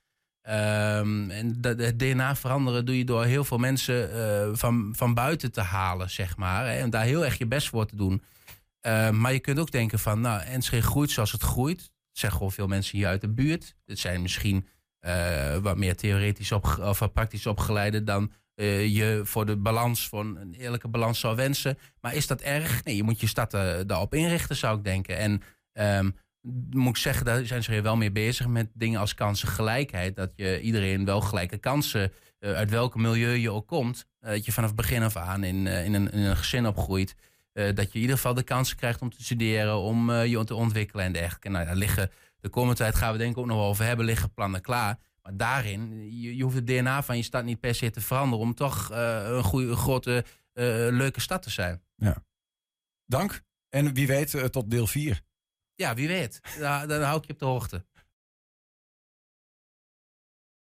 Ehm, 0.43 1.31
en 1.31 1.61
dat, 1.61 1.79
het 1.79 1.99
DNA 1.99 2.37
veranderen 2.37 2.87
doe 2.87 2.99
je 2.99 3.05
door 3.05 3.25
heel 3.25 3.45
veel 3.45 3.59
mensen 3.59 4.13
eh, 4.13 4.49
van, 4.53 4.93
van 4.97 5.15
buiten 5.15 5.53
te 5.53 5.61
halen, 5.61 6.11
zeg 6.11 6.37
maar. 6.37 6.67
Hè? 6.67 6.79
En 6.79 6.91
daar 6.91 7.05
heel 7.05 7.25
erg 7.25 7.39
je 7.39 7.47
best 7.47 7.69
voor 7.69 7.87
te 7.87 7.97
doen. 7.97 8.23
Ehm, 8.81 9.21
maar 9.21 9.33
je 9.33 9.41
kunt 9.41 9.59
ook 9.59 9.71
denken 9.71 9.99
van, 9.99 10.21
nou, 10.21 10.41
Enschede 10.43 10.83
groeit 10.83 11.11
zoals 11.11 11.33
het 11.33 11.43
groeit. 11.43 11.91
Zeggen 12.21 12.39
gewoon 12.39 12.53
veel 12.53 12.67
mensen 12.67 12.99
hier 12.99 13.07
uit 13.07 13.21
de 13.21 13.29
buurt. 13.29 13.75
Het 13.87 13.99
zijn 13.99 14.23
misschien 14.23 14.67
eh, 15.01 15.57
wat 15.57 15.77
meer 15.77 15.97
theoretisch 15.97 16.53
op, 16.53 16.79
of 16.81 17.13
praktisch 17.13 17.47
opgeleide 17.47 18.05
dan 18.05 18.33
eh, 18.55 18.97
je 18.97 19.21
voor 19.25 19.47
de 19.47 19.57
balans, 19.57 20.09
voor 20.09 20.21
een 20.21 20.55
eerlijke 20.59 20.89
balans 20.89 21.21
zou 21.21 21.37
wensen. 21.37 21.79
Maar 22.01 22.15
is 22.15 22.27
dat 22.27 22.41
erg? 22.41 22.85
Nee, 22.85 22.97
je 22.97 23.03
moet 23.03 23.21
je 23.21 23.27
stad 23.27 23.55
eh, 23.55 23.79
daarop 23.87 24.15
inrichten, 24.15 24.57
zou 24.57 24.79
ik 24.79 24.85
denken. 24.85 25.19
En 25.19 25.43
ehm, 25.73 26.11
moet 26.71 26.89
ik 26.89 26.97
zeggen, 26.97 27.25
daar 27.25 27.47
zijn 27.47 27.63
ze 27.63 27.81
wel 27.81 27.97
mee 27.97 28.13
bezig 28.13 28.47
met 28.47 28.71
dingen 28.75 29.01
als 29.01 29.15
kansengelijkheid. 29.15 30.17
Dat 30.17 30.33
je 30.37 30.61
iedereen 30.61 31.05
wel 31.05 31.21
gelijke 31.21 31.59
kansen, 31.59 32.13
uit 32.41 32.71
welk 32.71 32.95
milieu 32.95 33.35
je 33.35 33.51
ook 33.51 33.67
komt, 33.67 34.07
dat 34.21 34.45
je 34.45 34.53
vanaf 34.53 34.75
begin 34.75 35.03
af 35.03 35.17
aan 35.17 35.45
in, 35.45 35.67
in 35.67 35.95
een 35.95 36.37
gezin 36.37 36.67
opgroeit. 36.67 37.15
Eh, 37.61 37.75
dat 37.75 37.87
je 37.87 37.95
in 37.95 38.01
ieder 38.01 38.17
geval 38.17 38.35
de 38.35 38.43
kansen 38.43 38.77
krijgt 38.77 39.03
om 39.03 39.11
te 39.11 39.25
studeren, 39.25 39.77
om 39.77 40.11
eh, 40.11 40.27
je 40.27 40.45
te 40.45 40.55
ontwikkelen 40.55 41.05
en 41.05 41.13
dergelijke. 41.13 41.49
Nou, 41.49 41.65
daar 41.65 41.77
liggen, 41.77 42.11
de 42.41 42.49
komende 42.49 42.77
tijd 42.77 42.95
gaan 42.95 43.13
we 43.13 43.19
denk 43.19 43.31
ik 43.31 43.39
ook 43.39 43.47
nog 43.47 43.57
wel 43.57 43.67
over 43.67 43.85
hebben, 43.85 44.05
liggen 44.05 44.33
plannen 44.33 44.61
klaar. 44.61 44.99
Maar 45.23 45.37
daarin, 45.37 46.11
je, 46.21 46.37
je 46.37 46.43
hoeft 46.43 46.55
het 46.55 46.67
DNA 46.67 47.03
van 47.03 47.17
je 47.17 47.23
stad 47.23 47.45
niet 47.45 47.61
per 47.61 47.75
se 47.75 47.91
te 47.91 48.01
veranderen 48.01 48.45
om 48.45 48.55
toch 48.55 48.91
eh, 48.91 49.29
een 49.29 49.43
goede, 49.43 49.77
grote, 49.77 50.25
leuke 50.91 51.21
stad 51.21 51.43
te 51.43 51.51
zijn. 51.51 51.83
Dank. 53.07 53.43
En 53.69 53.95
wie 53.95 54.07
weet, 54.07 54.53
tot 54.53 54.71
deel 54.71 54.87
4. 54.87 55.21
Ja, 55.75 55.95
wie 55.95 56.09
weet. 56.09 56.41
Ja, 56.59 56.87
dan 56.87 57.03
hou 57.03 57.19
ik 57.19 57.27
je 57.27 57.33
op 57.33 57.39
de 57.39 57.45
hoogte. 57.45 57.85